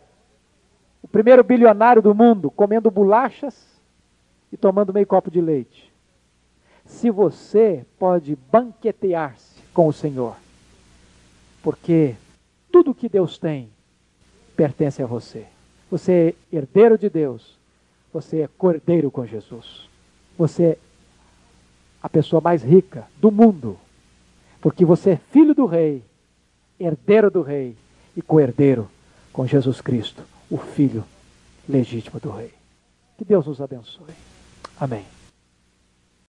o 1.07 1.09
primeiro 1.09 1.41
bilionário 1.41 2.01
do 2.01 2.13
mundo, 2.13 2.51
comendo 2.51 2.91
bolachas 2.91 3.55
e 4.51 4.57
tomando 4.57 4.93
meio 4.93 5.07
copo 5.07 5.31
de 5.31 5.39
leite. 5.39 5.89
Se 6.85 7.09
você 7.09 7.85
pode 7.97 8.37
banquetear-se 8.51 9.61
com 9.73 9.87
o 9.87 9.93
Senhor, 9.93 10.35
porque 11.63 12.15
tudo 12.69 12.93
que 12.93 13.07
Deus 13.07 13.37
tem 13.37 13.69
pertence 14.55 15.01
a 15.01 15.05
você. 15.05 15.45
Você 15.89 16.35
é 16.51 16.55
herdeiro 16.57 16.97
de 16.97 17.09
Deus, 17.09 17.57
você 18.11 18.41
é 18.41 18.49
cordeiro 18.57 19.09
com 19.09 19.25
Jesus. 19.25 19.87
Você 20.37 20.63
é 20.63 20.77
a 22.03 22.09
pessoa 22.09 22.41
mais 22.41 22.63
rica 22.63 23.07
do 23.21 23.31
mundo, 23.31 23.77
porque 24.61 24.83
você 24.83 25.11
é 25.11 25.17
filho 25.31 25.55
do 25.55 25.65
rei, 25.65 26.03
herdeiro 26.77 27.31
do 27.31 27.41
rei 27.41 27.77
e 28.15 28.21
co-herdeiro 28.21 28.89
com 29.31 29.47
Jesus 29.47 29.79
Cristo, 29.79 30.23
o 30.49 30.57
filho 30.57 31.03
legítimo 31.67 32.19
do 32.19 32.31
rei. 32.31 32.53
Que 33.17 33.25
Deus 33.25 33.45
nos 33.45 33.59
abençoe. 33.59 34.13
Amém. 34.79 35.16